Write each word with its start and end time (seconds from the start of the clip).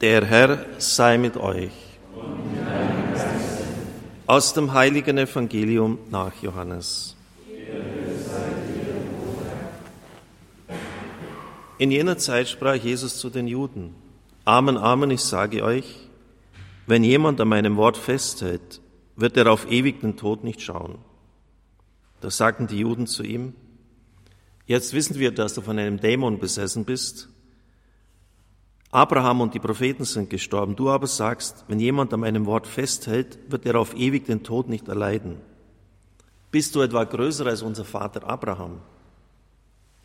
Der 0.00 0.24
Herr 0.24 0.64
sei 0.78 1.18
mit 1.18 1.36
euch. 1.36 1.72
Aus 4.28 4.54
dem 4.54 4.72
heiligen 4.72 5.18
Evangelium 5.18 5.98
nach 6.08 6.40
Johannes. 6.40 7.16
In 11.78 11.90
jener 11.90 12.16
Zeit 12.16 12.48
sprach 12.48 12.76
Jesus 12.76 13.18
zu 13.18 13.28
den 13.28 13.48
Juden, 13.48 13.92
Amen, 14.44 14.76
Amen, 14.76 15.10
ich 15.10 15.22
sage 15.22 15.64
euch, 15.64 16.08
wenn 16.86 17.02
jemand 17.02 17.40
an 17.40 17.48
meinem 17.48 17.76
Wort 17.76 17.96
festhält, 17.96 18.80
wird 19.16 19.36
er 19.36 19.50
auf 19.50 19.68
ewig 19.68 20.00
den 20.00 20.16
Tod 20.16 20.44
nicht 20.44 20.62
schauen. 20.62 20.98
Da 22.20 22.30
sagten 22.30 22.68
die 22.68 22.78
Juden 22.78 23.08
zu 23.08 23.24
ihm, 23.24 23.54
jetzt 24.64 24.92
wissen 24.92 25.18
wir, 25.18 25.32
dass 25.32 25.54
du 25.54 25.60
von 25.60 25.76
einem 25.76 25.98
Dämon 25.98 26.38
besessen 26.38 26.84
bist. 26.84 27.28
Abraham 28.90 29.42
und 29.42 29.54
die 29.54 29.58
Propheten 29.58 30.04
sind 30.04 30.30
gestorben. 30.30 30.74
Du 30.74 30.88
aber 30.90 31.06
sagst, 31.06 31.64
wenn 31.68 31.78
jemand 31.78 32.14
an 32.14 32.20
meinem 32.20 32.46
Wort 32.46 32.66
festhält, 32.66 33.38
wird 33.48 33.66
er 33.66 33.78
auf 33.78 33.94
ewig 33.94 34.24
den 34.24 34.42
Tod 34.42 34.68
nicht 34.68 34.88
erleiden. 34.88 35.36
Bist 36.50 36.74
du 36.74 36.80
etwa 36.80 37.04
größer 37.04 37.46
als 37.46 37.60
unser 37.60 37.84
Vater 37.84 38.26
Abraham? 38.26 38.80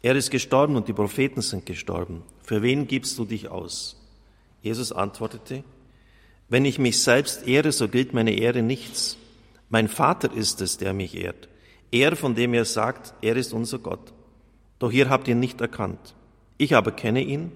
Er 0.02 0.18
ist 0.18 0.32
gestorben 0.32 0.76
und 0.76 0.90
die 0.90 0.94
Propheten 0.94 1.42
sind 1.42 1.66
gestorben. 1.66 2.24
Für 2.44 2.62
wen 2.62 2.88
gibst 2.88 3.18
du 3.18 3.24
dich 3.24 3.48
aus? 3.48 3.98
Jesus 4.62 4.92
antwortete, 4.92 5.64
wenn 6.50 6.66
ich 6.66 6.78
mich 6.78 7.02
selbst 7.02 7.48
ehre, 7.48 7.72
so 7.72 7.88
gilt 7.88 8.14
meine 8.14 8.34
Ehre 8.34 8.62
nichts. 8.62 9.18
Mein 9.70 9.88
Vater 9.88 10.32
ist 10.34 10.62
es, 10.62 10.78
der 10.78 10.94
mich 10.94 11.16
ehrt. 11.16 11.48
Er, 11.90 12.18
von 12.18 12.36
dem 12.36 12.54
er 12.54 12.66
sagt, 12.66 13.14
er 13.22 13.38
ist 13.38 13.54
unser 13.54 13.80
Gott. 13.80 14.14
Doch 14.78 14.92
ihr 14.92 15.10
habt 15.10 15.28
ihn 15.30 15.40
nicht 15.40 15.62
erkannt. 15.62 16.16
Ich 16.58 16.76
aber 16.76 16.92
kenne 16.92 17.22
ihn. 17.22 17.54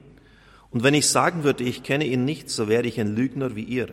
Und 0.71 0.83
wenn 0.83 0.93
ich 0.93 1.07
sagen 1.07 1.43
würde, 1.43 1.63
ich 1.63 1.83
kenne 1.83 2.05
ihn 2.05 2.25
nicht, 2.25 2.49
so 2.49 2.67
wäre 2.67 2.85
ich 2.85 2.99
ein 2.99 3.15
Lügner 3.15 3.55
wie 3.55 3.63
ihr. 3.63 3.89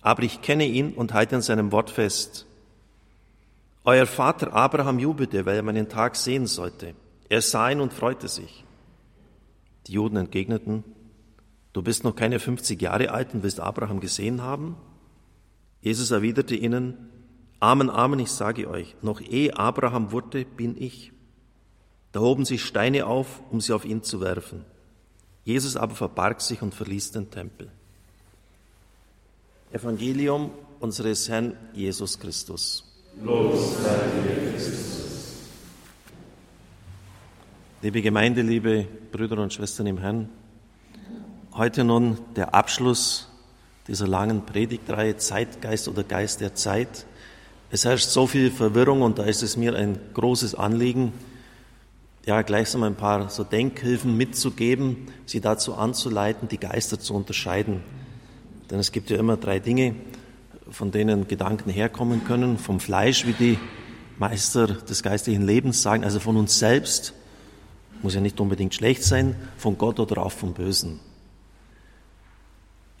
Aber 0.00 0.22
ich 0.22 0.42
kenne 0.42 0.66
ihn 0.66 0.92
und 0.92 1.14
halte 1.14 1.36
an 1.36 1.42
seinem 1.42 1.72
Wort 1.72 1.90
fest. 1.90 2.46
Euer 3.84 4.06
Vater 4.06 4.52
Abraham 4.54 4.98
jubelte, 4.98 5.46
weil 5.46 5.56
er 5.56 5.62
meinen 5.62 5.88
Tag 5.88 6.16
sehen 6.16 6.46
sollte. 6.46 6.94
Er 7.28 7.42
sah 7.42 7.70
ihn 7.70 7.80
und 7.80 7.92
freute 7.92 8.28
sich. 8.28 8.64
Die 9.86 9.92
Juden 9.92 10.16
entgegneten, 10.16 10.84
du 11.72 11.82
bist 11.82 12.04
noch 12.04 12.16
keine 12.16 12.40
50 12.40 12.80
Jahre 12.80 13.10
alt 13.10 13.34
und 13.34 13.42
willst 13.42 13.60
Abraham 13.60 14.00
gesehen 14.00 14.42
haben? 14.42 14.76
Jesus 15.82 16.10
erwiderte 16.10 16.54
ihnen, 16.54 17.10
Amen, 17.60 17.90
Amen, 17.90 18.20
ich 18.20 18.30
sage 18.30 18.68
euch, 18.68 18.96
noch 19.02 19.20
ehe 19.20 19.56
Abraham 19.56 20.12
wurde, 20.12 20.44
bin 20.44 20.80
ich. 20.80 21.12
Da 22.12 22.20
hoben 22.20 22.44
sich 22.44 22.62
Steine 22.64 23.06
auf, 23.06 23.42
um 23.50 23.60
sie 23.60 23.72
auf 23.72 23.84
ihn 23.84 24.02
zu 24.02 24.20
werfen. 24.20 24.64
Jesus 25.44 25.76
aber 25.76 25.94
verbarg 25.94 26.40
sich 26.40 26.62
und 26.62 26.74
verließ 26.74 27.12
den 27.12 27.30
Tempel. 27.30 27.70
Evangelium 29.72 30.50
unseres 30.80 31.28
Herrn 31.28 31.56
Jesus 31.74 32.18
Christus. 32.18 32.84
Los 33.22 33.76
dir 33.76 34.52
Christus. 34.52 35.04
Liebe 37.82 38.00
Gemeinde, 38.00 38.40
liebe 38.40 38.86
Brüder 39.12 39.38
und 39.42 39.52
Schwestern 39.52 39.86
im 39.86 39.98
Herrn, 39.98 40.30
heute 41.52 41.84
nun 41.84 42.18
der 42.34 42.54
Abschluss 42.54 43.28
dieser 43.86 44.08
langen 44.08 44.46
Predigtreihe 44.46 45.18
Zeitgeist 45.18 45.88
oder 45.88 46.02
Geist 46.02 46.40
der 46.40 46.54
Zeit. 46.54 47.04
Es 47.70 47.84
herrscht 47.84 48.08
so 48.08 48.26
viel 48.26 48.50
Verwirrung 48.50 49.02
und 49.02 49.18
da 49.18 49.24
ist 49.24 49.42
es 49.42 49.58
mir 49.58 49.74
ein 49.74 49.98
großes 50.14 50.54
Anliegen, 50.54 51.12
ja, 52.26 52.42
gleichsam 52.42 52.82
ein 52.82 52.94
paar 52.94 53.28
so 53.30 53.44
Denkhilfen 53.44 54.16
mitzugeben, 54.16 55.08
sie 55.26 55.40
dazu 55.40 55.74
anzuleiten, 55.74 56.48
die 56.48 56.58
Geister 56.58 56.98
zu 56.98 57.14
unterscheiden. 57.14 57.82
Denn 58.70 58.78
es 58.78 58.92
gibt 58.92 59.10
ja 59.10 59.18
immer 59.18 59.36
drei 59.36 59.58
Dinge, 59.58 59.94
von 60.70 60.90
denen 60.90 61.28
Gedanken 61.28 61.70
herkommen 61.70 62.24
können. 62.24 62.58
Vom 62.58 62.80
Fleisch, 62.80 63.26
wie 63.26 63.32
die 63.32 63.58
Meister 64.18 64.66
des 64.66 65.02
geistlichen 65.02 65.42
Lebens 65.42 65.82
sagen, 65.82 66.04
also 66.04 66.20
von 66.20 66.36
uns 66.36 66.58
selbst, 66.58 67.14
muss 68.02 68.14
ja 68.14 68.20
nicht 68.20 68.40
unbedingt 68.40 68.74
schlecht 68.74 69.02
sein, 69.02 69.34
von 69.56 69.78
Gott 69.78 70.00
oder 70.00 70.18
auch 70.18 70.32
vom 70.32 70.54
Bösen. 70.54 71.00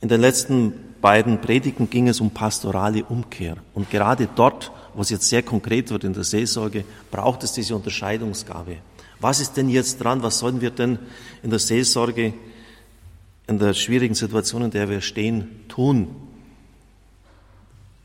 In 0.00 0.08
den 0.08 0.20
letzten 0.20 0.74
beiden 1.00 1.40
Predigten 1.40 1.88
ging 1.88 2.08
es 2.08 2.20
um 2.20 2.30
pastorale 2.30 3.04
Umkehr. 3.04 3.56
Und 3.72 3.90
gerade 3.90 4.28
dort, 4.34 4.70
wo 4.94 5.00
es 5.00 5.10
jetzt 5.10 5.28
sehr 5.28 5.42
konkret 5.42 5.90
wird 5.90 6.04
in 6.04 6.12
der 6.12 6.24
Seelsorge, 6.24 6.84
braucht 7.10 7.42
es 7.42 7.52
diese 7.52 7.74
Unterscheidungsgabe. 7.74 8.78
Was 9.20 9.40
ist 9.40 9.56
denn 9.56 9.68
jetzt 9.68 10.02
dran? 10.02 10.22
Was 10.22 10.38
sollen 10.38 10.60
wir 10.60 10.70
denn 10.70 10.98
in 11.42 11.50
der 11.50 11.58
Seelsorge, 11.58 12.34
in 13.46 13.58
der 13.58 13.74
schwierigen 13.74 14.14
Situation, 14.14 14.62
in 14.62 14.70
der 14.70 14.88
wir 14.88 15.00
stehen, 15.00 15.48
tun? 15.68 16.14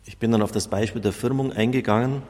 Ich 0.06 0.18
bin 0.18 0.32
dann 0.32 0.42
auf 0.42 0.52
das 0.52 0.68
Beispiel 0.68 1.02
der 1.02 1.14
Firmung 1.14 1.54
eingegangen. 1.54 2.24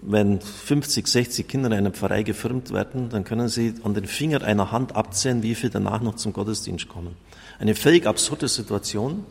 Wenn 0.00 0.40
50, 0.40 1.06
60 1.06 1.48
Kinder 1.48 1.68
in 1.68 1.72
einer 1.74 1.90
Pfarrei 1.90 2.22
gefirmt 2.22 2.72
werden, 2.72 3.08
dann 3.08 3.24
können 3.24 3.48
sie 3.48 3.74
an 3.84 3.94
den 3.94 4.06
Finger 4.06 4.42
einer 4.42 4.70
Hand 4.70 4.96
abzählen, 4.96 5.42
wie 5.42 5.54
viel 5.54 5.70
danach 5.70 6.02
noch 6.02 6.16
zum 6.16 6.32
Gottesdienst 6.32 6.88
kommen. 6.88 7.16
Eine 7.58 7.74
völlig 7.74 8.06
absurde 8.06 8.48
Situation, 8.48 9.24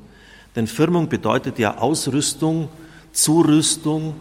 denn 0.56 0.68
Firmung 0.68 1.10
bedeutet 1.10 1.60
ja 1.60 1.78
Ausrüstung, 1.78 2.70
Zurüstung, 3.12 4.16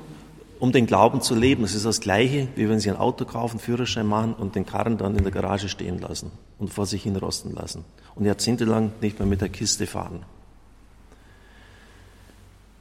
um 0.63 0.71
den 0.71 0.87
Glauben 0.87 1.21
zu 1.21 1.35
leben. 1.35 1.65
Es 1.65 1.75
ist 1.75 1.87
das 1.87 1.99
Gleiche, 1.99 2.47
wie 2.55 2.69
wenn 2.69 2.79
Sie 2.79 2.89
ein 2.89 2.97
Auto 2.97 3.25
kaufen, 3.25 3.59
Führerschein 3.59 4.07
machen 4.07 4.33
und 4.33 4.55
den 4.55 4.65
Karren 4.65 4.97
dann 4.97 5.17
in 5.17 5.25
der 5.25 5.33
Garage 5.33 5.69
stehen 5.69 5.99
lassen 5.99 6.31
und 6.61 6.73
vor 6.73 6.87
sich 6.87 7.03
hin 7.03 7.17
rosten 7.17 7.53
lassen 7.53 7.85
und 8.15 8.27
jahrzehntelang 8.27 8.93
nicht 9.01 9.19
mehr 9.19 9.27
mit 9.27 9.41
der 9.41 9.49
Kiste 9.49 9.89
fahren. 9.89 10.25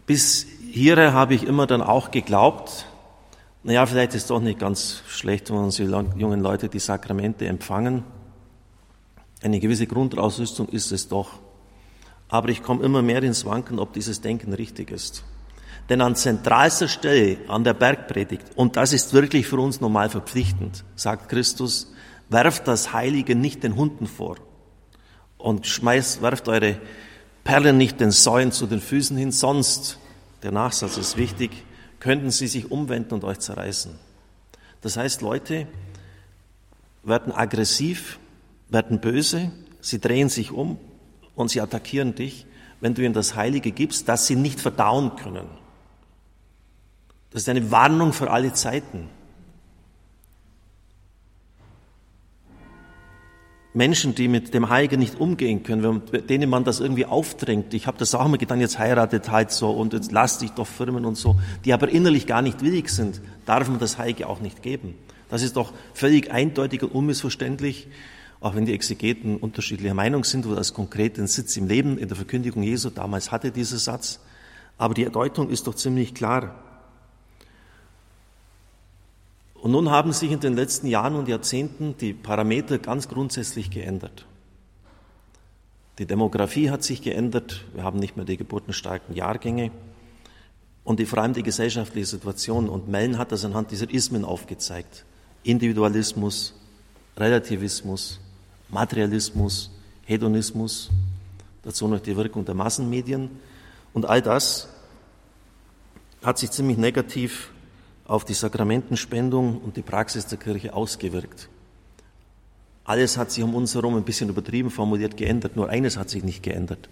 Bis 0.05 0.45
hierher 0.71 1.13
habe 1.13 1.33
ich 1.33 1.43
immer 1.43 1.65
dann 1.65 1.81
auch 1.81 2.11
geglaubt, 2.11 2.85
naja, 3.63 3.83
vielleicht 3.87 4.13
ist 4.13 4.21
es 4.21 4.27
doch 4.27 4.41
nicht 4.41 4.59
ganz 4.59 5.01
schlecht, 5.07 5.49
wenn 5.49 5.57
unsere 5.57 6.05
jungen 6.15 6.41
Leute 6.41 6.69
die 6.69 6.77
Sakramente 6.77 7.47
empfangen. 7.47 8.03
Eine 9.41 9.59
gewisse 9.59 9.87
Grundausrüstung 9.87 10.69
ist 10.69 10.91
es 10.91 11.07
doch. 11.07 11.39
Aber 12.29 12.49
ich 12.49 12.61
komme 12.61 12.83
immer 12.83 13.01
mehr 13.01 13.23
ins 13.23 13.43
Wanken, 13.43 13.79
ob 13.79 13.93
dieses 13.93 14.21
Denken 14.21 14.53
richtig 14.53 14.91
ist. 14.91 15.23
Denn 15.91 15.99
an 15.99 16.15
zentralster 16.15 16.87
Stelle, 16.87 17.39
an 17.49 17.65
der 17.65 17.73
Bergpredigt, 17.73 18.45
und 18.55 18.77
das 18.77 18.93
ist 18.93 19.11
wirklich 19.11 19.45
für 19.45 19.59
uns 19.59 19.81
normal 19.81 20.09
verpflichtend, 20.09 20.85
sagt 20.95 21.27
Christus, 21.27 21.91
werft 22.29 22.65
das 22.69 22.93
Heilige 22.93 23.35
nicht 23.35 23.61
den 23.61 23.75
Hunden 23.75 24.07
vor 24.07 24.37
und 25.37 25.67
schmeißt, 25.67 26.21
werft 26.21 26.47
eure 26.47 26.79
Perlen 27.43 27.77
nicht 27.77 27.99
den 27.99 28.11
Säuen 28.11 28.53
zu 28.53 28.67
den 28.67 28.79
Füßen 28.79 29.17
hin, 29.17 29.33
sonst, 29.33 29.99
der 30.43 30.53
Nachsatz 30.53 30.95
ist 30.95 31.17
wichtig, 31.17 31.51
könnten 31.99 32.31
sie 32.31 32.47
sich 32.47 32.71
umwenden 32.71 33.15
und 33.15 33.25
euch 33.25 33.39
zerreißen. 33.39 33.91
Das 34.79 34.95
heißt, 34.95 35.21
Leute 35.21 35.67
werden 37.03 37.33
aggressiv, 37.33 38.17
werden 38.69 39.01
böse, 39.01 39.51
sie 39.81 39.99
drehen 39.99 40.29
sich 40.29 40.53
um 40.53 40.77
und 41.35 41.49
sie 41.49 41.59
attackieren 41.59 42.15
dich, 42.15 42.45
wenn 42.79 42.93
du 42.93 43.01
ihnen 43.01 43.13
das 43.13 43.35
Heilige 43.35 43.73
gibst, 43.73 44.07
das 44.07 44.25
sie 44.25 44.37
nicht 44.37 44.61
verdauen 44.61 45.17
können. 45.17 45.59
Das 47.31 47.43
ist 47.43 47.49
eine 47.49 47.71
Warnung 47.71 48.13
für 48.13 48.29
alle 48.29 48.53
Zeiten. 48.53 49.09
Menschen, 53.73 54.13
die 54.15 54.27
mit 54.27 54.53
dem 54.53 54.69
Heiligen 54.69 54.99
nicht 54.99 55.19
umgehen 55.19 55.63
können, 55.63 56.01
denen 56.27 56.49
man 56.49 56.65
das 56.65 56.81
irgendwie 56.81 57.05
aufdrängt. 57.05 57.73
Ich 57.73 57.87
habe 57.87 57.97
das 57.97 58.13
auch 58.13 58.25
immer 58.25 58.37
getan, 58.37 58.59
jetzt 58.59 58.77
heiratet 58.77 59.31
halt 59.31 59.51
so 59.51 59.71
und 59.71 59.93
jetzt 59.93 60.11
lass 60.11 60.39
dich 60.39 60.51
doch 60.51 60.67
firmen 60.67 61.05
und 61.05 61.15
so, 61.15 61.39
die 61.63 61.71
aber 61.71 61.87
innerlich 61.87 62.27
gar 62.27 62.41
nicht 62.41 62.61
willig 62.61 62.89
sind, 62.89 63.21
darf 63.45 63.69
man 63.69 63.79
das 63.79 63.97
Heilige 63.97 64.27
auch 64.27 64.41
nicht 64.41 64.61
geben. 64.61 64.95
Das 65.29 65.41
ist 65.41 65.55
doch 65.55 65.71
völlig 65.93 66.31
eindeutig 66.31 66.83
und 66.83 66.91
unmissverständlich 66.91 67.87
auch 68.41 68.55
wenn 68.55 68.65
die 68.65 68.73
Exegeten 68.73 69.37
unterschiedlicher 69.37 69.93
Meinung 69.93 70.23
sind, 70.23 70.49
wo 70.49 70.55
das 70.55 70.73
konkret 70.73 71.17
den 71.17 71.27
Sitz 71.27 71.55
im 71.57 71.67
Leben 71.67 71.99
in 71.99 72.07
der 72.07 72.17
Verkündigung 72.17 72.63
Jesu 72.63 72.89
damals 72.89 73.31
hatte, 73.31 73.51
dieser 73.51 73.77
Satz. 73.77 74.19
Aber 74.79 74.95
die 74.95 75.05
Deutung 75.05 75.51
ist 75.51 75.67
doch 75.67 75.75
ziemlich 75.75 76.15
klar. 76.15 76.55
Und 79.61 79.71
nun 79.71 79.91
haben 79.91 80.11
sich 80.11 80.31
in 80.31 80.39
den 80.39 80.55
letzten 80.55 80.87
Jahren 80.87 81.15
und 81.15 81.27
Jahrzehnten 81.27 81.95
die 81.95 82.13
Parameter 82.13 82.79
ganz 82.79 83.07
grundsätzlich 83.07 83.69
geändert. 83.69 84.25
Die 85.99 86.07
Demografie 86.07 86.71
hat 86.71 86.83
sich 86.83 87.03
geändert, 87.03 87.63
wir 87.75 87.83
haben 87.83 87.99
nicht 87.99 88.17
mehr 88.17 88.25
die 88.25 88.37
geburtenstarken 88.37 89.15
Jahrgänge 89.15 89.69
und 90.83 90.99
die, 90.99 91.05
vor 91.05 91.19
allem 91.19 91.33
die 91.33 91.43
gesellschaftliche 91.43 92.07
Situation. 92.07 92.69
Und 92.69 92.87
Mellen 92.87 93.19
hat 93.19 93.31
das 93.31 93.45
anhand 93.45 93.69
dieser 93.69 93.87
Ismen 93.91 94.25
aufgezeigt. 94.25 95.05
Individualismus, 95.43 96.55
Relativismus, 97.15 98.19
Materialismus, 98.69 99.69
Hedonismus, 100.05 100.89
dazu 101.61 101.87
noch 101.87 101.99
die 101.99 102.17
Wirkung 102.17 102.45
der 102.45 102.55
Massenmedien. 102.55 103.29
Und 103.93 104.07
all 104.07 104.23
das 104.23 104.69
hat 106.23 106.39
sich 106.39 106.49
ziemlich 106.49 106.79
negativ 106.79 107.51
auf 108.11 108.25
die 108.25 108.33
Sakramentenspendung 108.33 109.61
und 109.61 109.77
die 109.77 109.81
Praxis 109.81 110.25
der 110.25 110.37
Kirche 110.37 110.73
ausgewirkt. 110.73 111.47
Alles 112.83 113.17
hat 113.17 113.31
sich 113.31 113.41
um 113.41 113.55
uns 113.55 113.73
herum 113.73 113.95
ein 113.95 114.03
bisschen 114.03 114.27
übertrieben 114.27 114.69
formuliert 114.69 115.15
geändert. 115.15 115.55
Nur 115.55 115.69
eines 115.69 115.95
hat 115.95 116.09
sich 116.09 116.21
nicht 116.21 116.43
geändert. 116.43 116.89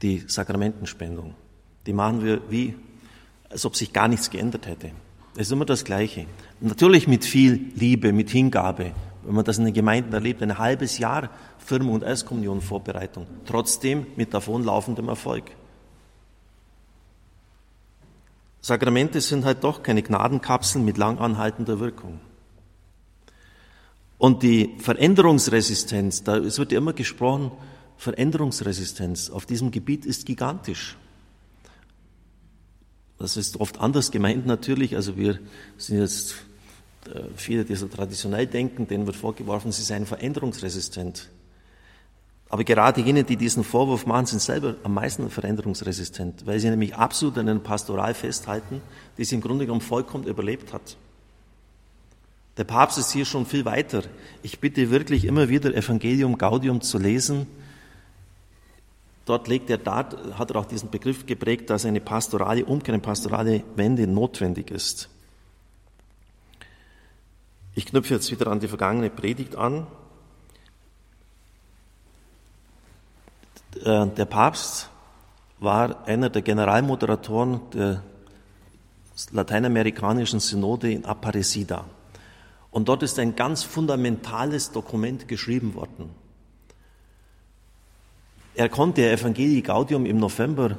Die 0.00 0.22
Sakramentenspendung. 0.24 1.34
Die 1.86 1.92
machen 1.92 2.22
wir 2.22 2.40
wie, 2.50 2.76
als 3.50 3.66
ob 3.66 3.74
sich 3.74 3.92
gar 3.92 4.06
nichts 4.06 4.30
geändert 4.30 4.68
hätte. 4.68 4.92
Es 5.34 5.48
ist 5.48 5.52
immer 5.52 5.64
das 5.64 5.84
Gleiche. 5.84 6.26
Natürlich 6.60 7.08
mit 7.08 7.24
viel 7.24 7.72
Liebe, 7.74 8.12
mit 8.12 8.30
Hingabe. 8.30 8.92
Wenn 9.24 9.34
man 9.34 9.44
das 9.44 9.58
in 9.58 9.64
den 9.64 9.74
Gemeinden 9.74 10.12
erlebt, 10.12 10.40
ein 10.40 10.56
halbes 10.56 10.98
Jahr 10.98 11.30
Firmung 11.58 11.94
und 11.94 12.04
Erstkommunion 12.04 12.60
Vorbereitung. 12.60 13.26
Trotzdem 13.44 14.06
mit 14.14 14.32
davonlaufendem 14.32 15.08
Erfolg. 15.08 15.50
Sakramente 18.68 19.22
sind 19.22 19.46
halt 19.46 19.64
doch 19.64 19.82
keine 19.82 20.02
Gnadenkapseln 20.02 20.84
mit 20.84 20.98
lang 20.98 21.16
anhaltender 21.18 21.80
Wirkung. 21.80 22.20
Und 24.18 24.42
die 24.42 24.76
Veränderungsresistenz, 24.78 26.22
da 26.22 26.36
es 26.36 26.58
wird 26.58 26.72
ja 26.72 26.78
immer 26.78 26.92
gesprochen, 26.92 27.50
Veränderungsresistenz 27.96 29.30
auf 29.30 29.46
diesem 29.46 29.70
Gebiet 29.70 30.04
ist 30.04 30.26
gigantisch. 30.26 30.98
Das 33.18 33.38
ist 33.38 33.58
oft 33.58 33.80
anders 33.80 34.10
gemeint 34.10 34.44
natürlich. 34.44 34.96
Also 34.96 35.16
wir 35.16 35.38
sind 35.78 36.00
jetzt 36.00 36.34
äh, 37.06 37.22
viele, 37.36 37.64
die 37.64 37.74
so 37.74 37.88
traditionell 37.88 38.46
denken, 38.46 38.86
denen 38.86 39.06
wird 39.06 39.16
vorgeworfen, 39.16 39.72
sie 39.72 39.82
seien 39.82 40.04
veränderungsresistent. 40.04 41.30
Aber 42.50 42.64
gerade 42.64 43.00
jene, 43.02 43.24
die 43.24 43.36
diesen 43.36 43.62
Vorwurf 43.62 44.06
machen, 44.06 44.26
sind 44.26 44.40
selber 44.40 44.76
am 44.82 44.94
meisten 44.94 45.28
veränderungsresistent, 45.28 46.46
weil 46.46 46.58
sie 46.60 46.70
nämlich 46.70 46.94
absolut 46.94 47.36
an 47.36 47.48
einer 47.48 47.60
Pastoral 47.60 48.14
festhalten, 48.14 48.80
die 49.18 49.24
sie 49.24 49.34
im 49.34 49.42
Grunde 49.42 49.66
genommen 49.66 49.82
vollkommen 49.82 50.24
überlebt 50.24 50.72
hat. 50.72 50.96
Der 52.56 52.64
Papst 52.64 52.98
ist 52.98 53.12
hier 53.12 53.24
schon 53.24 53.46
viel 53.46 53.64
weiter. 53.64 54.02
Ich 54.42 54.58
bitte 54.58 54.90
wirklich 54.90 55.26
immer 55.26 55.48
wieder 55.48 55.74
Evangelium 55.74 56.38
Gaudium 56.38 56.80
zu 56.80 56.98
lesen. 56.98 57.46
Dort 59.26 59.46
legt 59.46 59.68
er 59.68 59.78
da, 59.78 60.08
hat 60.38 60.50
er 60.50 60.56
auch 60.56 60.64
diesen 60.64 60.90
Begriff 60.90 61.26
geprägt, 61.26 61.68
dass 61.68 61.84
eine 61.84 62.00
pastorale 62.00 62.64
Umkehr, 62.64 62.94
eine 62.94 63.02
pastorale 63.02 63.62
Wende 63.76 64.06
notwendig 64.06 64.70
ist. 64.70 65.10
Ich 67.74 67.86
knüpfe 67.86 68.14
jetzt 68.14 68.30
wieder 68.32 68.48
an 68.48 68.58
die 68.58 68.68
vergangene 68.68 69.10
Predigt 69.10 69.54
an. 69.54 69.86
Der 73.74 74.24
Papst 74.24 74.88
war 75.60 76.06
einer 76.06 76.30
der 76.30 76.42
Generalmoderatoren 76.42 77.60
der 77.72 78.02
lateinamerikanischen 79.32 80.40
Synode 80.40 80.90
in 80.90 81.04
Aparecida. 81.04 81.84
Und 82.70 82.88
dort 82.88 83.02
ist 83.02 83.18
ein 83.18 83.34
ganz 83.34 83.62
fundamentales 83.62 84.70
Dokument 84.70 85.26
geschrieben 85.26 85.74
worden. 85.74 86.10
Er 88.54 88.68
konnte 88.68 89.08
Evangelii 89.08 89.62
Gaudium 89.62 90.04
im 90.04 90.18
November 90.18 90.76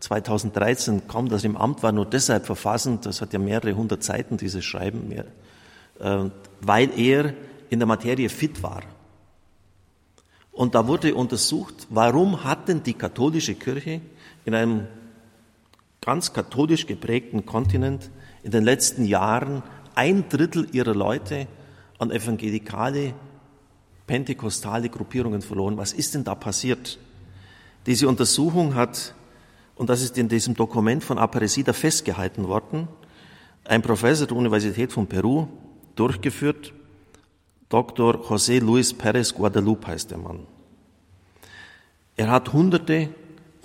2013, 0.00 1.08
kaum 1.08 1.28
dass 1.28 1.44
er 1.44 1.50
im 1.50 1.56
Amt 1.56 1.82
war, 1.82 1.92
nur 1.92 2.06
deshalb 2.06 2.46
verfassen, 2.46 3.00
das 3.02 3.20
hat 3.20 3.32
ja 3.32 3.38
mehrere 3.38 3.74
hundert 3.74 4.02
Seiten, 4.02 4.38
dieses 4.38 4.64
Schreiben, 4.64 5.08
mehr, 5.08 5.26
äh, 6.00 6.30
weil 6.60 6.98
er 6.98 7.34
in 7.68 7.80
der 7.80 7.86
Materie 7.86 8.30
fit 8.30 8.62
war. 8.62 8.82
Und 10.58 10.74
da 10.74 10.88
wurde 10.88 11.14
untersucht, 11.14 11.86
warum 11.88 12.42
hat 12.42 12.66
denn 12.66 12.82
die 12.82 12.94
katholische 12.94 13.54
Kirche 13.54 14.00
in 14.44 14.56
einem 14.56 14.88
ganz 16.00 16.32
katholisch 16.32 16.84
geprägten 16.84 17.46
Kontinent 17.46 18.10
in 18.42 18.50
den 18.50 18.64
letzten 18.64 19.04
Jahren 19.04 19.62
ein 19.94 20.28
Drittel 20.28 20.66
ihrer 20.72 20.96
Leute 20.96 21.46
an 22.00 22.10
evangelikale, 22.10 23.14
pentekostale 24.08 24.88
Gruppierungen 24.88 25.42
verloren. 25.42 25.76
Was 25.76 25.92
ist 25.92 26.16
denn 26.16 26.24
da 26.24 26.34
passiert? 26.34 26.98
Diese 27.86 28.08
Untersuchung 28.08 28.74
hat, 28.74 29.14
und 29.76 29.88
das 29.88 30.02
ist 30.02 30.18
in 30.18 30.28
diesem 30.28 30.54
Dokument 30.54 31.04
von 31.04 31.18
Aparecida 31.18 31.72
festgehalten 31.72 32.48
worden, 32.48 32.88
ein 33.62 33.80
Professor 33.80 34.26
der 34.26 34.36
Universität 34.36 34.92
von 34.92 35.06
Peru 35.06 35.46
durchgeführt, 35.94 36.72
Dr. 37.68 38.22
José 38.22 38.60
Luis 38.60 38.94
Pérez 38.94 39.34
Guadalupe 39.34 39.88
heißt 39.88 40.10
der 40.10 40.18
Mann. 40.18 40.46
Er 42.16 42.30
hat 42.30 42.52
Hunderte 42.52 43.10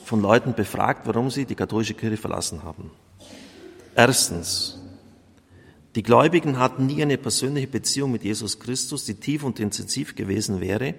von 0.04 0.22
Leuten 0.22 0.54
befragt, 0.54 1.08
warum 1.08 1.30
sie 1.30 1.46
die 1.46 1.56
katholische 1.56 1.94
Kirche 1.94 2.18
verlassen 2.18 2.64
haben. 2.64 2.92
Erstens, 3.96 4.82
die 5.96 6.04
Gläubigen 6.04 6.60
hatten 6.60 6.86
nie 6.86 7.02
eine 7.02 7.18
persönliche 7.18 7.68
Beziehung 7.68 8.12
mit 8.12 8.24
Jesus 8.24 8.60
Christus, 8.60 9.06
die 9.06 9.16
tief 9.16 9.44
und 9.44 9.60
intensiv 9.60 10.16
gewesen 10.16 10.60
wäre, 10.60 10.96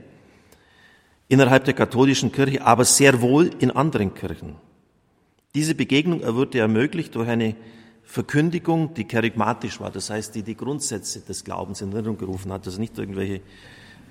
innerhalb 1.28 1.64
der 1.64 1.74
katholischen 1.74 2.32
Kirche, 2.32 2.64
aber 2.64 2.84
sehr 2.84 3.20
wohl 3.20 3.50
in 3.58 3.70
anderen 3.70 4.14
Kirchen. 4.14 4.56
Diese 5.54 5.74
Begegnung 5.74 6.22
wurde 6.34 6.58
ermöglicht 6.58 7.14
durch 7.14 7.28
eine 7.28 7.54
Verkündigung, 8.14 8.94
die 8.94 9.06
charismatisch 9.06 9.80
war, 9.80 9.90
das 9.90 10.08
heißt, 10.08 10.36
die 10.36 10.44
die 10.44 10.56
Grundsätze 10.56 11.18
des 11.18 11.42
Glaubens 11.42 11.80
in 11.80 11.90
Erinnerung 11.90 12.16
gerufen 12.16 12.52
hat, 12.52 12.64
also 12.64 12.78
nicht 12.78 12.96
irgendwelche 12.96 13.40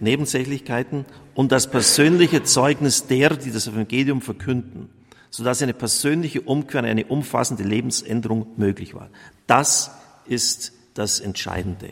Nebensächlichkeiten 0.01 1.05
und 1.35 1.53
das 1.53 1.71
persönliche 1.71 2.43
Zeugnis 2.43 3.07
derer, 3.07 3.37
die 3.37 3.49
das 3.49 3.67
Evangelium 3.67 4.19
verkünden, 4.19 4.89
sodass 5.29 5.61
eine 5.61 5.73
persönliche 5.73 6.41
Umkehr, 6.41 6.83
eine 6.83 7.05
umfassende 7.05 7.63
Lebensänderung 7.63 8.47
möglich 8.57 8.93
war. 8.93 9.09
Das 9.47 9.91
ist 10.25 10.73
das 10.95 11.21
Entscheidende. 11.21 11.91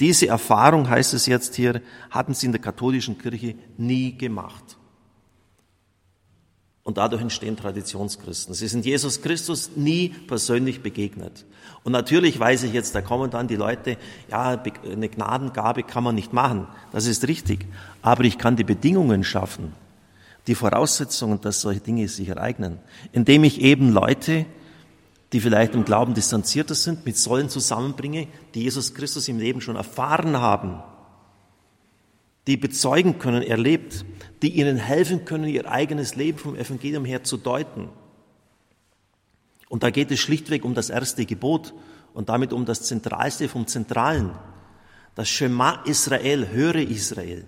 Diese 0.00 0.28
Erfahrung, 0.28 0.90
heißt 0.90 1.14
es 1.14 1.24
jetzt 1.24 1.54
hier, 1.54 1.80
hatten 2.10 2.34
sie 2.34 2.44
in 2.44 2.52
der 2.52 2.60
katholischen 2.60 3.16
Kirche 3.16 3.54
nie 3.78 4.18
gemacht. 4.18 4.77
Und 6.88 6.96
dadurch 6.96 7.20
entstehen 7.20 7.54
Traditionschristen. 7.54 8.54
Sie 8.54 8.66
sind 8.66 8.86
Jesus 8.86 9.20
Christus 9.20 9.72
nie 9.76 10.08
persönlich 10.08 10.82
begegnet. 10.82 11.44
Und 11.84 11.92
natürlich 11.92 12.40
weiß 12.40 12.62
ich 12.62 12.72
jetzt, 12.72 12.94
da 12.94 13.02
kommen 13.02 13.30
dann 13.30 13.46
die 13.46 13.56
Leute, 13.56 13.98
ja, 14.30 14.58
eine 14.90 15.08
Gnadengabe 15.10 15.82
kann 15.82 16.02
man 16.02 16.14
nicht 16.14 16.32
machen. 16.32 16.66
Das 16.90 17.04
ist 17.04 17.28
richtig. 17.28 17.66
Aber 18.00 18.24
ich 18.24 18.38
kann 18.38 18.56
die 18.56 18.64
Bedingungen 18.64 19.22
schaffen, 19.22 19.74
die 20.46 20.54
Voraussetzungen, 20.54 21.42
dass 21.42 21.60
solche 21.60 21.80
Dinge 21.80 22.08
sich 22.08 22.30
ereignen, 22.30 22.78
indem 23.12 23.44
ich 23.44 23.60
eben 23.60 23.92
Leute 23.92 24.46
die 25.34 25.40
vielleicht 25.40 25.74
im 25.74 25.84
Glauben 25.84 26.14
distanzierter 26.14 26.74
sind, 26.74 27.04
mit 27.04 27.18
Säulen 27.18 27.50
zusammenbringe, 27.50 28.28
die 28.54 28.62
Jesus 28.62 28.94
Christus 28.94 29.28
im 29.28 29.38
Leben 29.38 29.60
schon 29.60 29.76
erfahren 29.76 30.40
haben, 30.40 30.82
die 32.48 32.56
bezeugen 32.56 33.18
können, 33.18 33.42
er 33.42 33.58
lebt, 33.58 34.06
die 34.40 34.58
ihnen 34.58 34.78
helfen 34.78 35.26
können, 35.26 35.44
ihr 35.44 35.70
eigenes 35.70 36.16
Leben 36.16 36.38
vom 36.38 36.56
Evangelium 36.56 37.04
her 37.04 37.22
zu 37.22 37.36
deuten. 37.36 37.90
Und 39.68 39.82
da 39.82 39.90
geht 39.90 40.10
es 40.10 40.18
schlichtweg 40.18 40.64
um 40.64 40.74
das 40.74 40.88
erste 40.88 41.26
Gebot 41.26 41.74
und 42.14 42.30
damit 42.30 42.54
um 42.54 42.64
das 42.64 42.84
Zentralste 42.84 43.50
vom 43.50 43.66
Zentralen. 43.66 44.30
Das 45.14 45.28
Shema 45.28 45.82
Israel, 45.84 46.48
höre 46.50 46.76
Israel. 46.76 47.44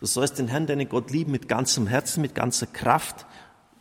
Du 0.00 0.06
sollst 0.06 0.38
den 0.38 0.48
Herrn, 0.48 0.66
deinen 0.66 0.88
Gott 0.88 1.10
lieben 1.10 1.30
mit 1.30 1.46
ganzem 1.46 1.86
Herzen, 1.86 2.22
mit 2.22 2.34
ganzer 2.34 2.66
Kraft, 2.66 3.26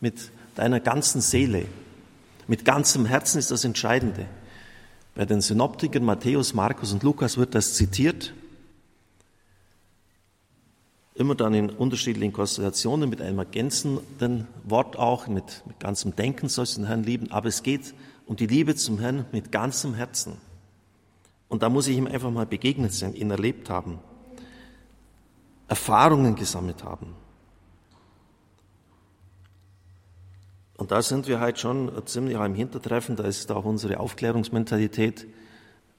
mit 0.02 0.32
deiner 0.56 0.82
ganzen 0.82 1.22
Seele. 1.22 1.66
Mit 2.46 2.66
ganzem 2.66 3.06
Herzen 3.06 3.40
ist 3.40 3.52
das 3.52 3.64
Entscheidende. 3.64 4.26
Bei 5.16 5.24
den 5.24 5.40
Synoptikern 5.40 6.04
Matthäus, 6.04 6.54
Markus 6.54 6.92
und 6.92 7.04
Lukas 7.04 7.38
wird 7.38 7.56
das 7.56 7.76
zitiert. 7.76 8.34
Immer 11.18 11.34
dann 11.34 11.56
in 11.56 11.72
unterschiedlichen 11.72 12.32
Konstellationen 12.32 13.10
mit 13.10 13.22
einem 13.22 13.40
ergänzenden 13.40 14.48
Wort 14.64 14.98
auch, 14.98 15.28
mit, 15.28 15.64
mit 15.66 15.80
ganzem 15.80 16.16
Denken 16.16 16.48
sollst 16.48 16.78
du 16.78 16.82
den 16.82 16.88
Herrn 16.88 17.04
lieben. 17.04 17.32
Aber 17.32 17.48
es 17.48 17.64
geht 17.64 17.96
um 18.28 18.36
die 18.36 18.46
Liebe 18.46 18.76
zum 18.76 19.00
Herrn 19.00 19.26
mit 19.32 19.52
ganzem 19.52 19.96
Herzen. 19.96 20.38
Und 21.48 21.64
da 21.64 21.70
muss 21.70 21.88
ich 21.88 21.98
ihm 21.98 22.06
einfach 22.06 22.30
mal 22.30 22.46
begegnet 22.46 22.94
sein, 22.94 23.16
ihn 23.16 23.32
erlebt 23.32 23.70
haben, 23.70 24.00
Erfahrungen 25.68 26.36
gesammelt 26.36 26.84
haben. 26.84 27.16
Und 30.78 30.92
da 30.92 31.02
sind 31.02 31.28
wir 31.28 31.40
halt 31.40 31.58
schon 31.58 31.92
ziemlich 32.06 32.38
im 32.38 32.54
Hintertreffen, 32.54 33.16
da 33.16 33.24
ist 33.24 33.52
auch 33.52 33.66
unsere 33.66 34.00
Aufklärungsmentalität, 34.00 35.26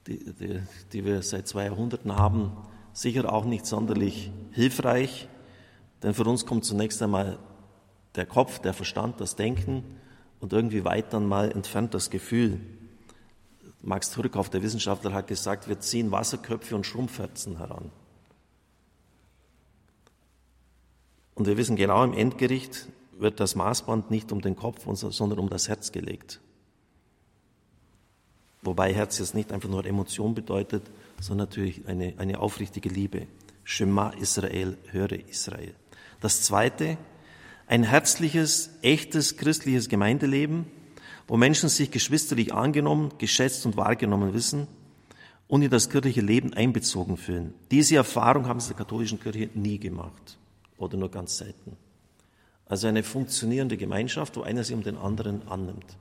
die, 0.07 0.33
die, 0.33 0.61
die 0.93 1.03
wir 1.03 1.21
seit 1.23 1.49
zwei 1.49 1.65
Jahrhunderten 1.65 2.15
haben, 2.15 2.53
sicher 2.93 3.31
auch 3.31 3.45
nicht 3.45 3.65
sonderlich 3.65 4.31
hilfreich, 4.51 5.27
denn 6.03 6.13
für 6.13 6.23
uns 6.23 6.45
kommt 6.45 6.65
zunächst 6.65 7.01
einmal 7.01 7.39
der 8.15 8.25
Kopf, 8.25 8.59
der 8.59 8.73
Verstand, 8.73 9.19
das 9.21 9.35
Denken 9.35 9.83
und 10.39 10.53
irgendwie 10.53 10.85
weit 10.85 11.13
dann 11.13 11.27
mal 11.27 11.51
entfernt 11.51 11.93
das 11.93 12.09
Gefühl. 12.09 12.59
Max 13.81 14.11
Turkow, 14.11 14.49
der 14.49 14.61
Wissenschaftler, 14.61 15.13
hat 15.13 15.27
gesagt, 15.27 15.67
wir 15.67 15.79
ziehen 15.79 16.11
Wasserköpfe 16.11 16.75
und 16.75 16.85
Schrumpfherzen 16.85 17.57
heran. 17.57 17.91
Und 21.35 21.47
wir 21.47 21.55
wissen 21.55 21.77
genau 21.77 22.03
im 22.03 22.13
Endgericht, 22.13 22.89
wird 23.17 23.39
das 23.39 23.55
Maßband 23.55 24.11
nicht 24.11 24.31
um 24.31 24.41
den 24.41 24.55
Kopf, 24.55 24.85
sondern 24.93 25.39
um 25.39 25.49
das 25.49 25.69
Herz 25.69 25.91
gelegt. 25.91 26.41
Wobei 28.61 28.93
Herz 28.93 29.19
jetzt 29.19 29.35
nicht 29.35 29.53
einfach 29.53 29.69
nur 29.69 29.85
Emotion 29.85 30.35
bedeutet, 30.35 30.83
sondern 31.21 31.47
natürlich 31.47 31.87
eine, 31.87 32.13
eine 32.17 32.39
aufrichtige 32.39 32.89
Liebe. 32.89 33.27
Shema 33.63 34.09
Israel, 34.11 34.77
höre 34.91 35.11
Israel. 35.11 35.73
Das 36.21 36.41
zweite, 36.41 36.97
ein 37.67 37.83
herzliches, 37.83 38.71
echtes 38.81 39.37
christliches 39.37 39.89
Gemeindeleben, 39.89 40.65
wo 41.27 41.37
Menschen 41.37 41.69
sich 41.69 41.91
geschwisterlich 41.91 42.53
angenommen, 42.53 43.13
geschätzt 43.19 43.65
und 43.65 43.77
wahrgenommen 43.77 44.33
wissen 44.33 44.67
und 45.47 45.61
in 45.61 45.69
das 45.69 45.89
kirchliche 45.89 46.21
Leben 46.21 46.53
einbezogen 46.53 47.17
fühlen. 47.17 47.53
Diese 47.69 47.97
Erfahrung 47.97 48.47
haben 48.47 48.59
sie 48.59 48.69
der 48.69 48.77
katholischen 48.77 49.19
Kirche 49.19 49.49
nie 49.53 49.77
gemacht 49.77 50.37
oder 50.77 50.97
nur 50.97 51.11
ganz 51.11 51.37
selten. 51.37 51.77
Also 52.65 52.87
eine 52.87 53.03
funktionierende 53.03 53.77
Gemeinschaft, 53.77 54.37
wo 54.37 54.41
einer 54.41 54.63
sich 54.63 54.75
um 54.75 54.83
den 54.83 54.97
anderen 54.97 55.47
annimmt. 55.47 55.97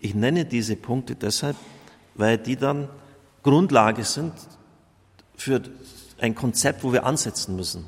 Ich 0.00 0.14
nenne 0.14 0.44
diese 0.44 0.76
Punkte 0.76 1.14
deshalb, 1.14 1.56
weil 2.14 2.36
die 2.38 2.56
dann 2.56 2.88
Grundlage 3.42 4.04
sind 4.04 4.32
für 5.34 5.62
ein 6.20 6.34
Konzept, 6.34 6.84
wo 6.84 6.92
wir 6.92 7.04
ansetzen 7.04 7.56
müssen. 7.56 7.86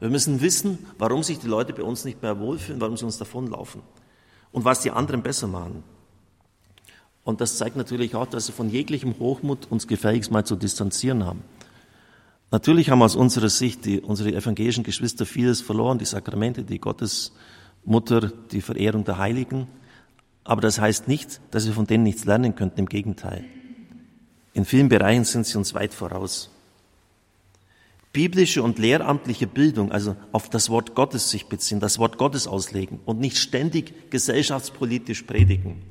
Wir 0.00 0.10
müssen 0.10 0.40
wissen, 0.40 0.78
warum 0.98 1.22
sich 1.22 1.38
die 1.38 1.46
Leute 1.46 1.72
bei 1.72 1.82
uns 1.82 2.04
nicht 2.04 2.22
mehr 2.22 2.38
wohlfühlen, 2.38 2.80
warum 2.80 2.96
sie 2.96 3.04
uns 3.04 3.18
davonlaufen 3.18 3.82
und 4.52 4.64
was 4.64 4.80
die 4.80 4.90
anderen 4.90 5.22
besser 5.22 5.46
machen. 5.46 5.82
Und 7.24 7.40
das 7.40 7.58
zeigt 7.58 7.76
natürlich 7.76 8.14
auch, 8.14 8.26
dass 8.26 8.48
wir 8.48 8.54
von 8.54 8.70
jeglichem 8.70 9.18
Hochmut 9.18 9.70
uns 9.70 9.86
gefälligst 9.86 10.30
mal 10.30 10.44
zu 10.44 10.56
distanzieren 10.56 11.24
haben. 11.24 11.42
Natürlich 12.50 12.90
haben 12.90 13.02
aus 13.02 13.14
unserer 13.14 13.50
Sicht 13.50 13.84
die, 13.84 14.00
unsere 14.00 14.32
evangelischen 14.32 14.84
Geschwister 14.84 15.24
vieles 15.24 15.60
verloren, 15.60 15.98
die 15.98 16.06
Sakramente, 16.06 16.64
die 16.64 16.80
Gottesmutter, 16.80 18.32
die 18.50 18.60
Verehrung 18.60 19.04
der 19.04 19.18
Heiligen. 19.18 19.68
Aber 20.42 20.60
das 20.60 20.80
heißt 20.80 21.06
nicht, 21.06 21.40
dass 21.52 21.66
wir 21.66 21.74
von 21.74 21.86
denen 21.86 22.02
nichts 22.02 22.24
lernen 22.24 22.56
könnten, 22.56 22.80
im 22.80 22.86
Gegenteil. 22.86 23.44
In 24.52 24.64
vielen 24.64 24.88
Bereichen 24.88 25.24
sind 25.24 25.46
sie 25.46 25.58
uns 25.58 25.74
weit 25.74 25.94
voraus. 25.94 26.50
Biblische 28.12 28.62
und 28.64 28.80
lehramtliche 28.80 29.46
Bildung, 29.46 29.92
also 29.92 30.16
auf 30.32 30.50
das 30.50 30.68
Wort 30.68 30.96
Gottes 30.96 31.30
sich 31.30 31.46
beziehen, 31.46 31.78
das 31.78 32.00
Wort 32.00 32.18
Gottes 32.18 32.48
auslegen 32.48 32.98
und 33.04 33.20
nicht 33.20 33.38
ständig 33.38 34.10
gesellschaftspolitisch 34.10 35.22
predigen. 35.22 35.82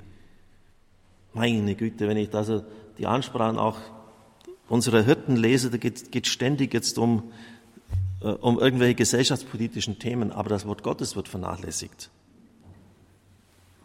Meine 1.33 1.75
Güte, 1.75 2.09
wenn 2.09 2.17
ich 2.17 2.29
da 2.29 2.43
so 2.43 2.63
die 2.97 3.07
Ansprachen 3.07 3.57
auch 3.57 3.77
unserer 4.67 5.01
Hirten 5.01 5.37
lese, 5.37 5.69
da 5.69 5.77
geht, 5.77 6.11
geht 6.11 6.27
ständig 6.27 6.73
jetzt 6.73 6.97
um, 6.97 7.31
äh, 8.21 8.27
um 8.27 8.59
irgendwelche 8.59 8.95
gesellschaftspolitischen 8.95 9.99
Themen, 9.99 10.33
aber 10.33 10.49
das 10.49 10.65
Wort 10.65 10.83
Gottes 10.83 11.15
wird 11.15 11.29
vernachlässigt. 11.29 12.09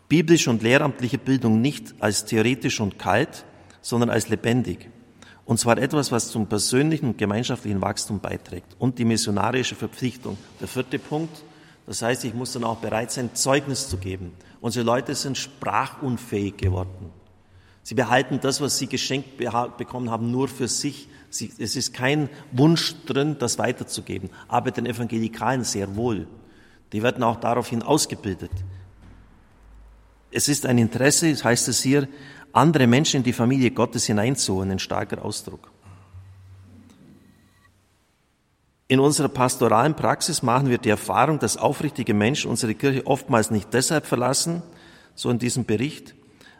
Biblische 0.09 0.50
und 0.50 0.62
lehramtliche 0.62 1.19
Bildung 1.19 1.61
nicht 1.61 1.95
als 2.00 2.25
theoretisch 2.25 2.81
und 2.81 2.99
kalt, 2.99 3.45
sondern 3.85 4.09
als 4.09 4.31
lebendig. 4.31 4.88
Und 5.45 5.61
zwar 5.61 5.76
etwas, 5.76 6.11
was 6.11 6.31
zum 6.31 6.47
persönlichen 6.47 7.09
und 7.09 7.19
gemeinschaftlichen 7.19 7.83
Wachstum 7.83 8.19
beiträgt. 8.19 8.75
Und 8.79 8.99
die 8.99 9.05
missionarische 9.05 9.75
Verpflichtung. 9.75 10.38
Der 10.59 10.69
vierte 10.69 10.99
Punkt. 10.99 11.43
Das 11.87 12.00
heißt, 12.00 12.25
ich 12.25 12.33
muss 12.33 12.55
dann 12.55 12.64
auch 12.64 12.79
bereit 12.79 13.12
sein, 13.12 13.35
Zeugnis 13.35 13.91
zu 13.91 13.99
geben. 13.99 14.33
Unsere 14.62 14.87
Leute 14.87 15.14
sind 15.14 15.37
sprachunfähig 15.37 16.57
geworden. 16.57 17.11
Sie 17.83 17.95
behalten 17.95 18.41
das, 18.41 18.62
was 18.62 18.79
sie 18.79 18.87
geschenkt 18.87 19.37
bekommen 19.37 20.11
haben, 20.11 20.31
nur 20.31 20.49
für 20.49 20.67
sich. 20.67 21.07
Sie, 21.29 21.53
es 21.59 21.76
ist 21.76 21.93
kein 21.93 22.31
Wunsch 22.53 22.95
drin, 23.05 23.37
das 23.38 23.59
weiterzugeben. 23.59 24.31
Aber 24.49 24.71
den 24.71 24.87
Evangelikalen 24.87 25.62
sehr 25.62 25.95
wohl. 25.95 26.26
Die 26.95 27.03
werden 27.03 27.23
auch 27.23 27.37
daraufhin 27.37 27.83
ausgebildet. 27.83 28.50
Es 30.31 30.49
ist 30.49 30.64
ein 30.64 30.79
Interesse, 30.79 31.33
heißt 31.33 31.69
es 31.69 31.83
hier, 31.83 32.09
andere 32.54 32.87
Menschen 32.87 33.18
in 33.18 33.23
die 33.23 33.32
Familie 33.32 33.70
Gottes 33.70 34.04
hineinzuholen, 34.06 34.73
ein 34.73 34.78
starker 34.78 35.25
Ausdruck. 35.25 35.70
In 38.87 39.00
unserer 39.00 39.28
pastoralen 39.28 39.94
Praxis 39.96 40.42
machen 40.42 40.68
wir 40.68 40.78
die 40.78 40.90
Erfahrung, 40.90 41.38
dass 41.38 41.56
aufrichtige 41.56 42.14
Menschen 42.14 42.50
unsere 42.50 42.75
Kirche 42.75 43.06
oftmals 43.06 43.50
nicht 43.50 43.73
deshalb 43.73 44.06
verlassen, 44.06 44.62
so 45.14 45.30
in 45.30 45.38
diesem 45.38 45.64
Bericht, 45.64 46.14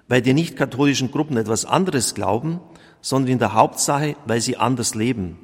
weil 0.08 0.22
die 0.22 0.32
nicht-katholischen 0.32 1.10
Gruppen 1.10 1.36
etwas 1.36 1.64
anderes 1.64 2.14
glauben, 2.14 2.60
sondern 3.00 3.32
in 3.32 3.38
der 3.38 3.52
Hauptsache, 3.52 4.16
weil 4.26 4.40
sie 4.40 4.56
anders 4.56 4.94
leben. 4.94 5.38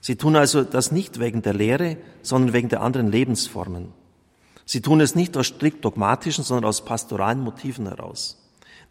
Sie 0.00 0.16
tun 0.16 0.36
also 0.36 0.64
das 0.64 0.92
nicht 0.92 1.20
wegen 1.20 1.42
der 1.42 1.54
Lehre, 1.54 1.98
sondern 2.22 2.52
wegen 2.52 2.68
der 2.68 2.82
anderen 2.82 3.10
Lebensformen. 3.10 3.92
Sie 4.66 4.80
tun 4.80 5.00
es 5.00 5.14
nicht 5.14 5.36
aus 5.36 5.46
strikt 5.46 5.84
dogmatischen, 5.84 6.44
sondern 6.44 6.64
aus 6.64 6.84
pastoralen 6.84 7.40
Motiven 7.40 7.86
heraus. 7.86 8.43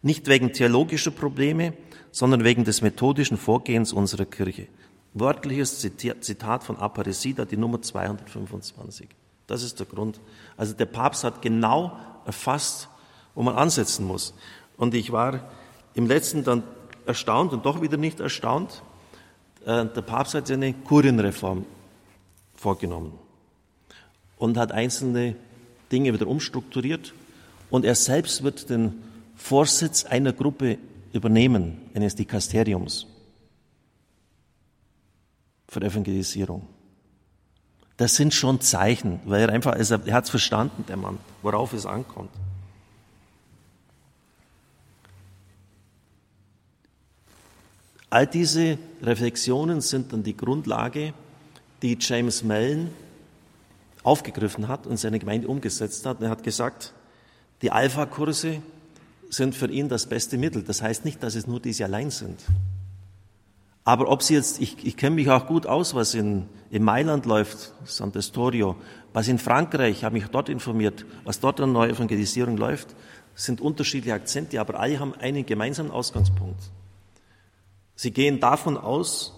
Nicht 0.04 0.28
wegen 0.28 0.52
theologischer 0.52 1.12
Probleme, 1.12 1.72
sondern 2.12 2.44
wegen 2.44 2.64
des 2.64 2.82
methodischen 2.82 3.38
Vorgehens 3.38 3.90
unserer 3.90 4.26
Kirche. 4.26 4.66
Wörtliches 5.14 5.78
Zitat 5.78 6.62
von 6.62 6.76
Aparecida, 6.76 7.46
die 7.46 7.56
Nummer 7.56 7.80
225. 7.80 9.08
Das 9.46 9.62
ist 9.62 9.80
der 9.80 9.86
Grund. 9.86 10.20
Also 10.58 10.74
der 10.74 10.84
Papst 10.84 11.24
hat 11.24 11.40
genau 11.40 11.98
erfasst, 12.26 12.90
wo 13.34 13.42
man 13.42 13.54
ansetzen 13.54 14.06
muss. 14.06 14.34
Und 14.76 14.92
ich 14.92 15.10
war 15.10 15.48
im 15.94 16.06
letzten 16.06 16.44
dann 16.44 16.64
erstaunt 17.06 17.54
und 17.54 17.64
doch 17.64 17.80
wieder 17.80 17.96
nicht 17.96 18.20
erstaunt. 18.20 18.82
Äh, 19.64 19.86
der 19.86 20.02
Papst 20.02 20.34
hat 20.34 20.50
eine 20.50 20.74
Kurienreform 20.74 21.64
vorgenommen 22.56 23.18
und 24.36 24.58
hat 24.58 24.70
einzelne 24.70 25.34
Dinge 25.90 26.12
wieder 26.12 26.26
umstrukturiert. 26.26 27.14
Und 27.70 27.86
er 27.86 27.94
selbst 27.94 28.42
wird 28.42 28.68
den 28.68 29.02
Vorsitz 29.44 30.06
einer 30.06 30.32
Gruppe 30.32 30.78
übernehmen, 31.12 31.90
eines 31.92 32.14
Dikasteriums 32.14 33.06
für 35.68 35.82
Evangelisierung. 35.82 36.66
Das 37.98 38.16
sind 38.16 38.32
schon 38.32 38.62
Zeichen, 38.62 39.20
weil 39.26 39.42
er 39.42 39.50
einfach, 39.50 39.72
also 39.72 39.96
er 39.96 40.14
hat 40.14 40.24
es 40.24 40.30
verstanden, 40.30 40.86
der 40.88 40.96
Mann, 40.96 41.18
worauf 41.42 41.74
es 41.74 41.84
ankommt. 41.84 42.30
All 48.08 48.26
diese 48.26 48.78
Reflexionen 49.02 49.82
sind 49.82 50.14
dann 50.14 50.22
die 50.22 50.38
Grundlage, 50.38 51.12
die 51.82 51.98
James 52.00 52.42
Mellon 52.42 52.88
aufgegriffen 54.04 54.68
hat 54.68 54.86
und 54.86 54.96
seine 54.96 55.18
Gemeinde 55.18 55.48
umgesetzt 55.48 56.06
hat. 56.06 56.22
Er 56.22 56.30
hat 56.30 56.42
gesagt, 56.42 56.94
die 57.60 57.70
Alpha-Kurse 57.70 58.62
sind 59.34 59.54
für 59.54 59.70
ihn 59.70 59.88
das 59.88 60.06
beste 60.06 60.38
Mittel. 60.38 60.62
Das 60.62 60.82
heißt 60.82 61.04
nicht, 61.04 61.22
dass 61.22 61.34
es 61.34 61.46
nur 61.46 61.60
diese 61.60 61.84
allein 61.84 62.10
sind. 62.10 62.40
Aber 63.84 64.08
ob 64.08 64.22
sie 64.22 64.34
jetzt, 64.34 64.60
ich, 64.60 64.84
ich 64.84 64.96
kenne 64.96 65.16
mich 65.16 65.28
auch 65.28 65.46
gut 65.46 65.66
aus, 65.66 65.94
was 65.94 66.14
in, 66.14 66.46
in 66.70 66.82
Mailand 66.82 67.26
läuft, 67.26 67.72
Sant'Estorio, 67.86 68.76
was 69.12 69.28
in 69.28 69.38
Frankreich, 69.38 69.98
ich 69.98 70.04
habe 70.04 70.14
mich 70.14 70.26
dort 70.28 70.48
informiert, 70.48 71.04
was 71.24 71.38
dort 71.38 71.60
an 71.60 71.72
neue 71.72 71.90
Evangelisierung 71.90 72.56
läuft, 72.56 72.94
sind 73.34 73.60
unterschiedliche 73.60 74.14
Akzente, 74.14 74.58
aber 74.58 74.80
alle 74.80 74.98
haben 75.00 75.14
einen 75.14 75.44
gemeinsamen 75.44 75.90
Ausgangspunkt. 75.90 76.60
Sie 77.94 78.10
gehen 78.10 78.40
davon 78.40 78.78
aus, 78.78 79.34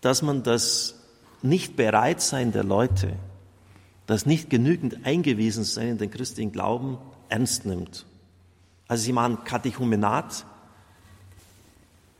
dass 0.00 0.22
man 0.22 0.42
das 0.42 1.00
Nicht-Bereitsein 1.42 2.52
der 2.52 2.64
Leute, 2.64 3.12
das 4.06 4.24
nicht 4.24 4.48
genügend 4.48 5.04
eingewiesen 5.04 5.64
sein 5.64 5.88
in 5.88 5.98
den 5.98 6.10
christlichen 6.10 6.52
Glauben 6.52 6.98
ernst 7.28 7.66
nimmt. 7.66 8.06
Also 8.88 9.04
sie 9.04 9.12
machen 9.12 9.44
Katechumenat 9.44 10.44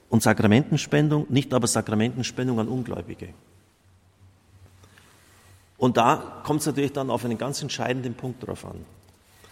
und 0.09 0.23
Sakramentenspendung, 0.23 1.27
nicht 1.29 1.53
aber 1.53 1.67
Sakramentenspendung 1.67 2.61
an 2.61 2.69
Ungläubige. 2.69 3.35
Und 5.77 5.97
da 5.97 6.41
kommt 6.45 6.61
es 6.61 6.67
natürlich 6.67 6.93
dann 6.93 7.11
auf 7.11 7.25
einen 7.25 7.37
ganz 7.37 7.61
entscheidenden 7.61 8.15
Punkt 8.15 8.47
drauf 8.47 8.65
an, 8.65 8.87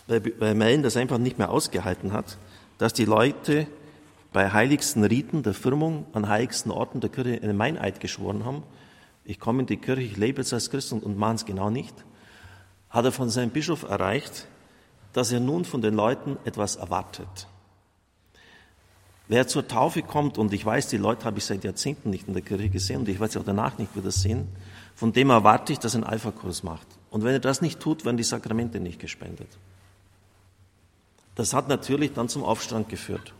weil, 0.06 0.22
weil 0.38 0.54
Mellen 0.54 0.82
das 0.82 0.96
einfach 0.96 1.18
nicht 1.18 1.38
mehr 1.38 1.50
ausgehalten 1.50 2.12
hat, 2.12 2.38
dass 2.78 2.92
die 2.92 3.04
Leute 3.04 3.66
bei 4.32 4.50
heiligsten 4.50 5.04
Riten 5.04 5.42
der 5.42 5.52
Firmung 5.52 6.06
an 6.14 6.28
heiligsten 6.28 6.72
Orten 6.72 7.00
der 7.00 7.10
Kirche 7.10 7.42
einen 7.42 7.56
Meineid 7.56 8.00
geschworen 8.00 8.44
haben. 8.44 8.62
Ich 9.24 9.38
komme 9.38 9.60
in 9.60 9.66
die 9.66 9.76
Kirche, 9.76 10.02
ich 10.02 10.16
lebe 10.16 10.40
jetzt 10.40 10.52
als 10.52 10.70
Christ 10.70 10.92
und, 10.92 11.02
und 11.02 11.18
mache 11.18 11.34
es 11.34 11.44
genau 11.44 11.70
nicht. 11.70 11.94
Hat 12.88 13.04
er 13.04 13.12
von 13.12 13.28
seinem 13.28 13.50
Bischof 13.50 13.82
erreicht, 13.82 14.46
dass 15.12 15.32
er 15.32 15.40
nun 15.40 15.64
von 15.64 15.82
den 15.82 15.94
Leuten 15.94 16.38
etwas 16.44 16.76
erwartet. 16.76 17.48
Wer 19.28 19.46
zur 19.46 19.66
Taufe 19.66 20.02
kommt, 20.02 20.36
und 20.36 20.52
ich 20.52 20.64
weiß, 20.64 20.88
die 20.88 20.96
Leute 20.96 21.24
habe 21.24 21.38
ich 21.38 21.44
seit 21.44 21.64
Jahrzehnten 21.64 22.10
nicht 22.10 22.28
in 22.28 22.34
der 22.34 22.42
Kirche 22.42 22.68
gesehen 22.68 23.00
und 23.00 23.08
ich 23.08 23.18
sie 23.18 23.38
auch 23.38 23.44
danach 23.44 23.78
nicht 23.78 23.96
wieder 23.96 24.10
sehen, 24.10 24.48
von 24.94 25.12
dem 25.12 25.30
erwarte 25.30 25.72
ich, 25.72 25.78
dass 25.78 25.94
er 25.94 26.02
einen 26.02 26.10
Alpha-Kurs 26.10 26.62
macht. 26.62 26.86
Und 27.10 27.24
wenn 27.24 27.32
er 27.32 27.40
das 27.40 27.62
nicht 27.62 27.80
tut, 27.80 28.04
werden 28.04 28.16
die 28.16 28.24
Sakramente 28.24 28.78
nicht 28.78 28.98
gespendet. 28.98 29.48
Das 31.34 31.54
hat 31.54 31.68
natürlich 31.68 32.12
dann 32.12 32.28
zum 32.28 32.44
Aufstand 32.44 32.88
geführt. 32.88 33.32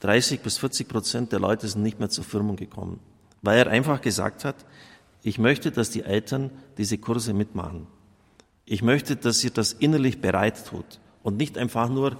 30 0.00 0.40
bis 0.40 0.58
40 0.58 0.88
Prozent 0.88 1.32
der 1.32 1.38
Leute 1.38 1.68
sind 1.68 1.82
nicht 1.82 2.00
mehr 2.00 2.10
zur 2.10 2.24
Firmung 2.24 2.56
gekommen, 2.56 3.00
weil 3.42 3.58
er 3.58 3.68
einfach 3.68 4.00
gesagt 4.00 4.44
hat, 4.44 4.56
ich 5.22 5.38
möchte, 5.38 5.70
dass 5.70 5.90
die 5.90 6.02
Eltern 6.02 6.50
diese 6.76 6.98
Kurse 6.98 7.32
mitmachen. 7.32 7.86
Ich 8.66 8.82
möchte, 8.82 9.16
dass 9.16 9.44
ihr 9.44 9.50
das 9.50 9.72
innerlich 9.72 10.20
bereit 10.20 10.66
tut 10.66 11.00
und 11.22 11.36
nicht 11.36 11.58
einfach 11.58 11.88
nur, 11.88 12.16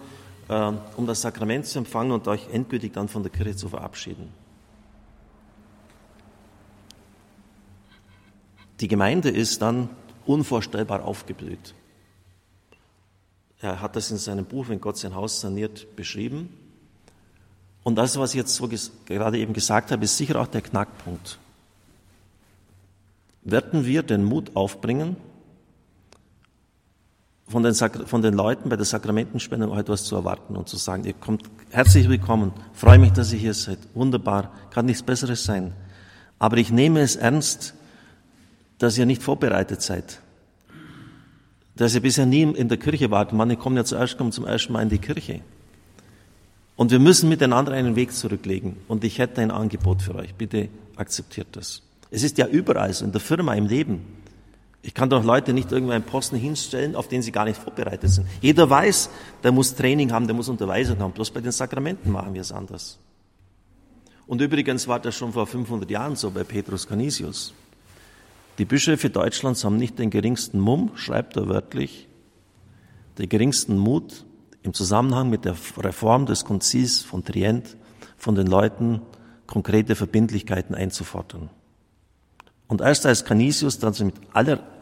äh, 0.49 0.73
um 0.97 1.07
das 1.07 1.23
Sakrament 1.23 1.67
zu 1.67 1.79
empfangen 1.79 2.13
und 2.13 2.29
euch 2.29 2.49
endgültig 2.53 2.93
dann 2.93 3.09
von 3.09 3.23
der 3.23 3.33
Kirche 3.33 3.57
zu 3.57 3.69
verabschieden. 3.69 4.29
Die 8.81 8.89
Gemeinde 8.89 9.31
ist 9.31 9.63
dann 9.63 9.89
unvorstellbar 10.27 11.05
aufgeblüht. 11.05 11.75
Er 13.61 13.81
hat 13.81 13.97
das 13.97 14.11
in 14.11 14.19
seinem 14.19 14.45
Buch, 14.45 14.69
wenn 14.69 14.81
Gott 14.81 14.99
sein 14.99 15.15
Haus 15.15 15.41
saniert, 15.41 15.97
beschrieben. 15.97 16.51
Und 17.83 17.97
das, 17.97 18.19
was 18.19 18.31
ich 18.31 18.37
jetzt 18.37 18.55
so 18.55 18.69
gerade 19.07 19.39
eben 19.39 19.53
gesagt 19.55 19.91
habe, 19.91 20.05
ist 20.05 20.17
sicher 20.17 20.41
auch 20.41 20.47
der 20.47 20.61
Knackpunkt. 20.61 21.39
Werden 23.43 23.87
wir 23.87 24.03
den 24.03 24.25
Mut 24.25 24.57
aufbringen, 24.57 25.17
von 27.55 27.63
den, 27.63 27.73
von 27.73 28.21
den 28.21 28.35
Leuten 28.35 28.69
bei 28.69 28.75
der 28.75 28.85
Sakramentenspende 28.85 29.69
auch 29.69 29.79
etwas 29.79 30.03
zu 30.03 30.17
erwarten 30.17 30.57
und 30.57 30.69
zu 30.69 30.77
sagen, 30.77 31.05
ihr 31.05 31.13
kommt 31.13 31.45
herzlich 31.71 32.09
willkommen, 32.09 32.53
freue 32.73 32.99
mich, 32.99 33.13
dass 33.13 33.33
ihr 33.33 33.39
hier 33.39 33.55
seid, 33.55 33.79
wunderbar, 33.95 34.51
kann 34.71 34.87
nichts 34.87 35.05
Besseres 35.05 35.45
sein. 35.45 35.73
Aber 36.41 36.57
ich 36.57 36.73
nehme 36.73 37.01
es 37.01 37.15
ernst, 37.15 37.75
dass 38.79 38.99
ihr 38.99 39.07
nicht 39.07 39.23
vorbereitet 39.23 39.83
seid. 39.83 40.21
Dass 41.77 41.95
ihr 41.95 42.01
bisher 42.01 42.27
nie 42.27 42.43
in 42.43 42.69
der 42.69 42.77
Kirche 42.77 43.13
wart. 43.13 43.33
Manche 43.33 43.57
kommen 43.57 43.77
ja 43.77 43.85
zuerst, 43.85 44.19
kommen 44.19 44.33
zum 44.33 44.47
ersten 44.47 44.73
Mal 44.73 44.83
in 44.83 44.89
die 44.89 44.99
Kirche. 44.99 45.41
Und 46.75 46.91
wir 46.91 46.99
müssen 46.99 47.29
miteinander 47.29 47.71
einen 47.71 47.95
Weg 47.95 48.13
zurücklegen. 48.15 48.79
Und 48.89 49.05
ich 49.05 49.21
hätte 49.21 49.41
ein 49.41 49.53
Angebot 49.53 50.03
für 50.03 50.17
euch. 50.17 50.35
Bitte 50.35 50.71
akzeptiert 50.97 51.47
das. 51.53 51.83
Es 52.11 52.25
ist 52.25 52.37
ja 52.37 52.49
überall 52.49 52.93
so, 52.93 53.05
in 53.05 53.13
der 53.13 53.21
Firma, 53.21 53.55
im 53.55 53.69
Leben. 53.69 54.24
Ich 54.87 54.93
kann 54.93 55.09
doch 55.09 55.25
Leute 55.25 55.55
nicht 55.55 55.73
irgendwo 55.73 55.93
einen 55.93 56.05
Posten 56.05 56.37
hinstellen, 56.37 56.95
auf 56.95 57.09
den 57.09 57.23
sie 57.23 57.33
gar 57.33 57.47
nicht 57.47 57.59
vorbereitet 57.59 58.11
sind. 58.11 58.27
Jeder 58.43 58.69
weiß, 58.69 59.09
der 59.43 59.51
muss 59.51 59.75
Training 59.75 60.13
haben, 60.13 60.27
der 60.27 60.37
muss 60.37 60.51
Unterweisung 60.51 60.99
haben. 60.99 61.13
Bloß 61.13 61.31
bei 61.31 61.41
den 61.41 61.53
Sakramenten 61.53 62.13
machen 62.13 62.35
wir 62.35 62.43
es 62.43 62.53
anders. 62.53 62.99
Und 64.27 64.43
übrigens 64.43 64.87
war 64.87 65.01
das 65.01 65.15
schon 65.15 65.33
vor 65.33 65.47
500 65.47 65.91
Jahren 65.91 66.17
so 66.17 66.31
bei 66.31 66.45
Petrus 66.45 66.87
Canisius. 66.87 67.55
Die 68.59 68.67
Bischöfe 68.67 69.09
Deutschlands 69.09 69.65
haben 69.65 69.79
nicht 69.79 69.99
den 69.99 70.11
geringsten 70.11 70.61
Mumm, 70.61 70.91
schreibt 70.97 71.39
er 71.39 71.49
wörtlich, 71.49 72.07
den 73.17 73.31
geringsten 73.31 73.79
Mut, 73.79 74.27
im 74.63 74.75
Zusammenhang 74.75 75.31
mit 75.31 75.47
der 75.47 75.57
Reform 75.79 76.27
des 76.27 76.45
Konzils 76.45 77.01
von 77.01 77.25
Trient 77.25 77.79
von 78.19 78.35
den 78.35 78.47
Leuten 78.47 79.01
konkrete 79.47 79.97
Verbindlichkeiten 79.97 80.75
einzufordern. 80.75 81.49
Und 82.69 82.83
erst 82.83 83.07
als 83.07 83.25
Canisius 83.25 83.79
dann 83.79 83.95
mit 84.01 84.15
aller 84.33 84.74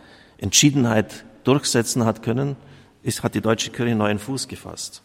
Entschiedenheit 0.42 1.24
durchsetzen 1.44 2.04
hat 2.04 2.22
können, 2.22 2.56
ist, 3.02 3.22
hat 3.22 3.34
die 3.34 3.40
deutsche 3.40 3.70
Kirche 3.70 3.94
neuen 3.94 4.18
Fuß 4.18 4.48
gefasst. 4.48 5.00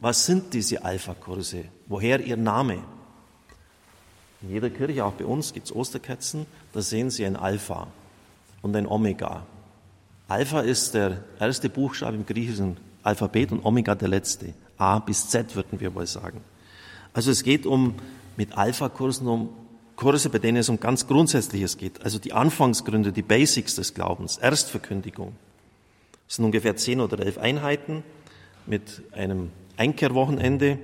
Was 0.00 0.24
sind 0.24 0.54
diese 0.54 0.82
Alpha-Kurse? 0.82 1.66
Woher 1.86 2.20
ihr 2.20 2.38
Name? 2.38 2.82
In 4.40 4.50
jeder 4.50 4.70
Kirche, 4.70 5.04
auch 5.04 5.12
bei 5.12 5.26
uns, 5.26 5.52
gibt 5.52 5.66
es 5.66 5.74
Osterkerzen, 5.74 6.46
da 6.72 6.80
sehen 6.80 7.10
Sie 7.10 7.24
ein 7.26 7.36
Alpha 7.36 7.86
und 8.62 8.74
ein 8.74 8.86
Omega. 8.86 9.46
Alpha 10.28 10.60
ist 10.60 10.94
der 10.94 11.24
erste 11.38 11.68
Buchstabe 11.68 12.16
im 12.16 12.24
griechischen 12.24 12.78
Alphabet 13.02 13.52
und 13.52 13.64
Omega 13.64 13.94
der 13.94 14.08
letzte. 14.08 14.54
A 14.78 14.98
bis 15.00 15.28
Z 15.28 15.54
würden 15.54 15.80
wir 15.80 15.94
wohl 15.94 16.06
sagen. 16.06 16.42
Also 17.12 17.30
es 17.30 17.42
geht 17.42 17.66
um 17.66 17.94
mit 18.36 18.56
Alpha-Kursen 18.56 19.28
um 19.28 19.50
Kurse, 19.96 20.28
bei 20.28 20.38
denen 20.38 20.58
es 20.58 20.68
um 20.68 20.78
ganz 20.78 21.06
Grundsätzliches 21.06 21.78
geht. 21.78 22.02
Also 22.02 22.18
die 22.18 22.32
Anfangsgründe, 22.32 23.12
die 23.12 23.22
Basics 23.22 23.74
des 23.76 23.94
Glaubens, 23.94 24.36
Erstverkündigung. 24.36 25.34
Es 26.28 26.36
sind 26.36 26.44
ungefähr 26.44 26.76
zehn 26.76 27.00
oder 27.00 27.18
elf 27.18 27.38
Einheiten 27.38 28.04
mit 28.66 29.02
einem 29.12 29.50
Einkehrwochenende, 29.76 30.78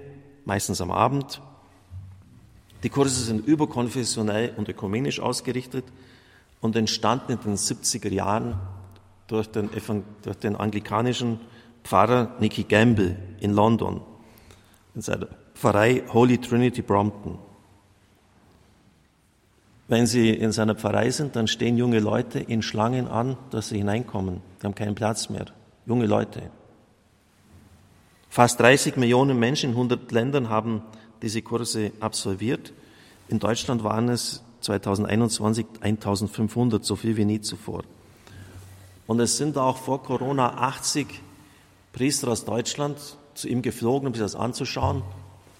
meistens 0.45 0.81
am 0.81 0.91
Abend. 0.91 1.41
Die 2.83 2.89
Kurse 2.89 3.23
sind 3.23 3.47
überkonfessionell 3.47 4.55
und 4.57 4.69
ökumenisch 4.69 5.21
ausgerichtet 5.21 5.85
und 6.61 6.75
entstanden 6.75 7.33
in 7.33 7.41
den 7.41 7.57
70er 7.57 8.09
Jahren 8.09 8.59
durch 9.27 9.49
den, 9.49 9.69
durch 10.23 10.37
den 10.37 10.57
anglikanischen 10.57 11.41
Pfarrer 11.85 12.37
Nicky 12.41 12.65
Gamble 12.65 13.17
in 13.41 13.53
London, 13.53 14.01
in 14.95 15.03
seiner 15.03 15.29
Pfarrei 15.55 16.03
Holy 16.13 16.39
Trinity 16.39 16.83
Brompton. 16.83 17.39
Wenn 19.93 20.07
Sie 20.07 20.31
in 20.31 20.53
seiner 20.53 20.75
Pfarrei 20.75 21.11
sind, 21.11 21.37
dann 21.37 21.47
stehen 21.47 21.77
junge 21.77 22.01
Leute 22.01 22.39
in 22.39 22.63
Schlangen 22.63 23.09
an, 23.09 23.37
dass 23.51 23.69
sie 23.69 23.77
hineinkommen. 23.77 24.41
Die 24.59 24.65
haben 24.65 24.75
keinen 24.75 24.95
Platz 24.95 25.29
mehr. 25.29 25.45
Junge 25.85 26.07
Leute. 26.07 26.45
Fast 28.31 28.59
30 28.59 28.97
Millionen 28.97 29.39
Menschen 29.39 29.73
in 29.73 29.77
100 29.77 30.11
Ländern 30.11 30.49
haben 30.49 30.81
diese 31.21 31.43
Kurse 31.43 31.93
absolviert. 32.01 32.73
In 33.29 33.39
Deutschland 33.39 33.85
waren 33.85 34.09
es 34.09 34.43
2021 34.63 35.67
1500, 35.83 36.83
so 36.83 36.97
viel 36.97 37.19
wie 37.19 37.27
nie 37.27 37.43
zuvor. 37.43 37.83
Und 39.07 39.21
es 39.21 39.37
sind 39.37 39.59
auch 39.59 39.77
vor 39.77 40.03
Corona 40.03 40.55
80 40.55 41.07
Priester 41.93 42.29
aus 42.29 42.47
Deutschland 42.47 42.97
zu 43.35 43.47
ihm 43.47 43.61
geflogen, 43.61 44.09
um 44.09 44.15
sich 44.15 44.23
das 44.23 44.37
anzuschauen, 44.37 45.03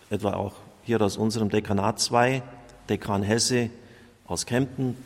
etwa 0.09 0.33
auch 0.33 0.55
hier 0.85 1.03
aus 1.03 1.19
unserem 1.19 1.51
Dekanat 1.51 2.01
zwei, 2.01 2.43
Dekan 2.89 3.23
Hesse 3.23 3.69
aus 4.27 4.47
Kempten, 4.47 4.97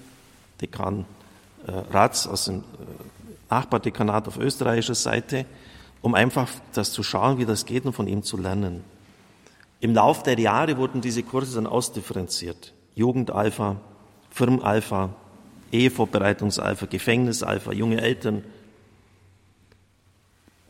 Dekan 0.61 1.05
äh, 1.67 1.73
Ratz 1.93 2.27
aus 2.27 2.47
dem 2.47 2.59
äh, 2.59 2.63
Nachbardekanat 3.51 4.29
auf 4.29 4.39
österreichischer 4.39 4.95
Seite, 4.95 5.47
um 6.03 6.15
einfach 6.15 6.49
das 6.75 6.93
zu 6.93 7.03
schauen, 7.03 7.39
wie 7.39 7.47
das 7.47 7.67
geht 7.67 7.85
und 7.85 7.93
von 7.93 8.09
ihm 8.09 8.23
zu 8.23 8.37
lernen. 8.37 8.85
Im 9.81 9.95
Lauf 9.95 10.23
der 10.23 10.39
Jahre 10.39 10.77
wurden 10.77 11.01
diese 11.01 11.23
Kurse 11.23 11.57
dann 11.57 11.67
ausdifferenziert. 11.67 12.73
Jugendalpha, 12.95 13.77
Firmenalpha, 14.31 15.11
Ehevorbereitungsalpha, 15.73 16.87
Gefängnisalpha, 16.87 17.73
junge 17.73 18.01
Eltern, 18.01 18.43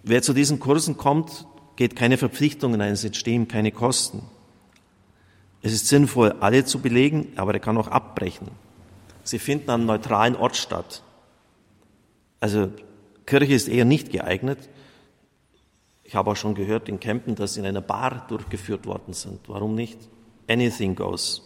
Wer 0.08 0.22
zu 0.22 0.32
diesen 0.32 0.60
Kursen 0.60 0.96
kommt, 0.96 1.46
geht 1.74 1.96
keine 1.96 2.16
Verpflichtungen 2.16 2.80
ein, 2.80 2.92
es 2.92 3.02
entstehen 3.02 3.48
keine 3.48 3.72
Kosten. 3.72 4.22
Es 5.62 5.72
ist 5.72 5.88
sinnvoll, 5.88 6.34
alle 6.40 6.64
zu 6.64 6.80
belegen, 6.80 7.32
aber 7.36 7.54
er 7.54 7.60
kann 7.60 7.78
auch 7.78 7.88
abbrechen. 7.88 8.48
Sie 9.24 9.38
finden 9.38 9.70
an 9.70 9.86
neutralen 9.86 10.36
Ort 10.36 10.56
statt. 10.56 11.02
Also 12.40 12.70
Kirche 13.24 13.54
ist 13.54 13.68
eher 13.68 13.84
nicht 13.84 14.12
geeignet. 14.12 14.68
Ich 16.04 16.14
habe 16.14 16.30
auch 16.30 16.36
schon 16.36 16.54
gehört 16.54 16.88
in 16.88 17.00
Kempten, 17.00 17.34
dass 17.34 17.54
sie 17.54 17.60
in 17.60 17.66
einer 17.66 17.80
Bar 17.80 18.26
durchgeführt 18.28 18.86
worden 18.86 19.12
sind. 19.12 19.40
Warum 19.48 19.74
nicht? 19.74 19.98
Anything 20.48 20.94
goes. 20.94 21.42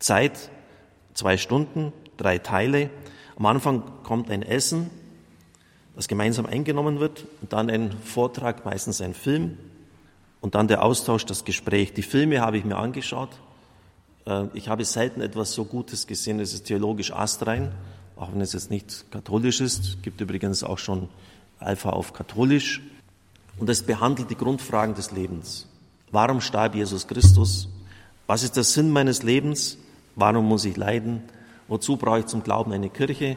Zeit, 0.00 0.50
zwei 1.14 1.36
Stunden, 1.36 1.92
drei 2.16 2.38
Teile. 2.38 2.90
Am 3.36 3.46
Anfang 3.46 3.84
kommt 4.02 4.30
ein 4.30 4.42
Essen, 4.42 4.90
das 5.94 6.08
gemeinsam 6.08 6.46
eingenommen 6.46 6.98
wird 6.98 7.26
und 7.40 7.52
dann 7.52 7.70
ein 7.70 7.92
Vortrag, 7.92 8.64
meistens 8.64 9.00
ein 9.00 9.14
Film 9.14 9.58
und 10.40 10.54
dann 10.54 10.68
der 10.68 10.84
Austausch, 10.84 11.24
das 11.24 11.44
Gespräch. 11.44 11.92
Die 11.94 12.02
Filme 12.02 12.40
habe 12.40 12.58
ich 12.58 12.64
mir 12.64 12.76
angeschaut. 12.76 13.30
Äh, 14.26 14.46
ich 14.54 14.68
habe 14.68 14.84
selten 14.84 15.20
etwas 15.20 15.52
so 15.52 15.64
Gutes 15.64 16.06
gesehen. 16.06 16.40
Es 16.40 16.54
ist 16.54 16.64
theologisch 16.64 17.12
astrein, 17.12 17.72
auch 18.16 18.32
wenn 18.32 18.40
es 18.40 18.52
jetzt 18.52 18.70
nicht 18.70 19.10
katholisch 19.10 19.60
ist. 19.60 19.84
Es 19.84 20.02
gibt 20.02 20.20
übrigens 20.20 20.62
auch 20.62 20.78
schon 20.78 21.08
Alpha 21.58 21.90
auf 21.90 22.12
katholisch. 22.12 22.82
Und 23.58 23.70
es 23.70 23.82
behandelt 23.82 24.30
die 24.30 24.36
Grundfragen 24.36 24.94
des 24.94 25.12
Lebens. 25.12 25.66
Warum 26.12 26.40
starb 26.40 26.74
Jesus 26.74 27.06
Christus? 27.06 27.68
Was 28.26 28.42
ist 28.42 28.56
der 28.56 28.64
Sinn 28.64 28.90
meines 28.90 29.22
Lebens? 29.22 29.78
Warum 30.14 30.46
muss 30.46 30.64
ich 30.64 30.76
leiden? 30.76 31.22
Wozu 31.68 31.96
brauche 31.96 32.20
ich 32.20 32.26
zum 32.26 32.42
Glauben 32.42 32.72
eine 32.72 32.90
Kirche? 32.90 33.36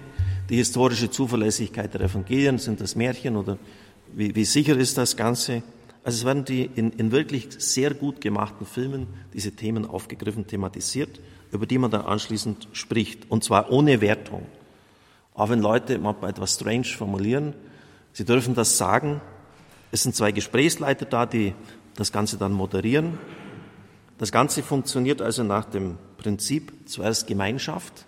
die 0.49 0.57
historische 0.57 1.11
Zuverlässigkeit 1.11 1.93
der 1.93 2.01
Evangelien, 2.01 2.57
sind 2.57 2.81
das 2.81 2.95
Märchen 2.95 3.35
oder 3.35 3.57
wie, 4.13 4.35
wie 4.35 4.45
sicher 4.45 4.75
ist 4.75 4.97
das 4.97 5.15
Ganze? 5.15 5.61
Also 6.03 6.19
es 6.19 6.25
werden 6.25 6.45
die 6.45 6.65
in, 6.65 6.91
in 6.91 7.11
wirklich 7.11 7.49
sehr 7.57 7.93
gut 7.93 8.21
gemachten 8.21 8.65
Filmen 8.65 9.07
diese 9.33 9.51
Themen 9.51 9.85
aufgegriffen, 9.85 10.47
thematisiert, 10.47 11.19
über 11.51 11.65
die 11.65 11.77
man 11.77 11.91
dann 11.91 12.01
anschließend 12.01 12.69
spricht. 12.71 13.29
Und 13.29 13.43
zwar 13.43 13.71
ohne 13.71 14.01
Wertung. 14.01 14.45
Auch 15.33 15.49
wenn 15.49 15.59
Leute 15.59 15.97
manchmal 15.99 16.31
etwas 16.31 16.55
strange 16.55 16.85
formulieren, 16.85 17.53
sie 18.13 18.25
dürfen 18.25 18.55
das 18.55 18.77
sagen. 18.77 19.21
Es 19.91 20.03
sind 20.03 20.15
zwei 20.15 20.31
Gesprächsleiter 20.31 21.05
da, 21.05 21.25
die 21.25 21.53
das 21.95 22.11
Ganze 22.11 22.37
dann 22.37 22.53
moderieren. 22.53 23.17
Das 24.17 24.31
Ganze 24.31 24.63
funktioniert 24.63 25.21
also 25.21 25.43
nach 25.43 25.65
dem 25.65 25.97
Prinzip 26.17 26.73
zuerst 26.85 27.27
Gemeinschaft, 27.27 28.05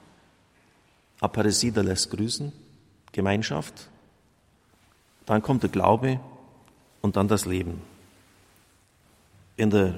Aparecida 1.21 1.81
lässt 1.81 2.11
grüßen, 2.11 2.51
Gemeinschaft, 3.11 3.89
dann 5.25 5.41
kommt 5.41 5.63
der 5.63 5.69
Glaube 5.69 6.19
und 7.01 7.15
dann 7.15 7.27
das 7.27 7.45
Leben. 7.45 7.81
In 9.57 9.69
der 9.69 9.95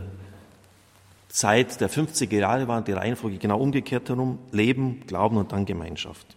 Zeit 1.29 1.81
der 1.81 1.89
50er 1.89 2.37
Jahre 2.37 2.67
war 2.67 2.81
die 2.81 2.91
Reihenfolge 2.91 3.37
genau 3.37 3.59
umgekehrt 3.59 4.09
herum, 4.09 4.39
Leben, 4.51 5.01
Glauben 5.07 5.37
und 5.37 5.51
dann 5.51 5.65
Gemeinschaft. 5.65 6.27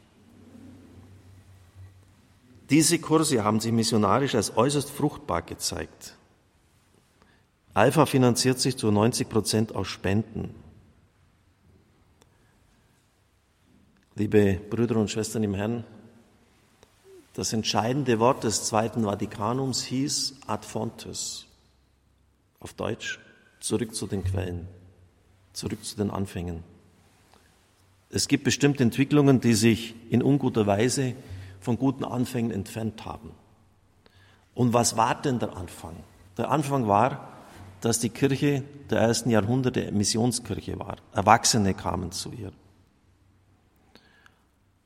Diese 2.71 2.99
Kurse 2.99 3.45
haben 3.45 3.61
sich 3.61 3.73
missionarisch 3.73 4.35
als 4.35 4.57
äußerst 4.57 4.91
fruchtbar 4.91 5.43
gezeigt. 5.43 6.17
Alpha 7.75 8.07
finanziert 8.07 8.59
sich 8.59 8.77
zu 8.77 8.91
90 8.91 9.29
Prozent 9.29 9.75
aus 9.75 9.87
Spenden. 9.87 10.55
Liebe 14.15 14.55
Brüder 14.71 14.97
und 14.97 15.11
Schwestern 15.11 15.43
im 15.43 15.55
Herrn, 15.55 15.85
das 17.37 17.53
entscheidende 17.53 18.19
Wort 18.19 18.45
des 18.45 18.65
Zweiten 18.65 19.05
Vatikanums 19.05 19.85
hieß 19.85 20.37
ad 20.47 20.67
fontes. 20.67 21.45
Auf 22.61 22.73
Deutsch 22.73 23.21
zurück 23.61 23.95
zu 23.95 24.07
den 24.07 24.25
Quellen, 24.25 24.67
zurück 25.53 25.85
zu 25.85 25.99
den 25.99 26.11
Anfängen. 26.11 26.65
Es 28.09 28.27
gibt 28.27 28.45
bestimmte 28.45 28.83
Entwicklungen, 28.83 29.43
die 29.43 29.53
sich 29.53 29.95
in 30.09 30.23
unguter 30.23 30.67
Weise 30.67 31.15
von 31.61 31.77
guten 31.79 32.07
Anfängen 32.07 32.53
entfernt 32.53 33.05
haben. 33.05 33.33
Und 34.55 34.73
was 34.73 34.97
war 34.97 35.21
denn 35.21 35.39
der 35.39 35.55
Anfang? 35.59 35.97
Der 36.39 36.51
Anfang 36.51 36.89
war, 36.89 37.35
dass 37.83 37.99
die 37.99 38.09
Kirche 38.09 38.63
der 38.89 39.01
ersten 39.01 39.29
Jahrhunderte 39.29 39.93
Missionskirche 39.93 40.79
war. 40.79 40.97
Erwachsene 41.13 41.75
kamen 41.75 42.13
zu 42.13 42.33
ihr. 42.33 42.51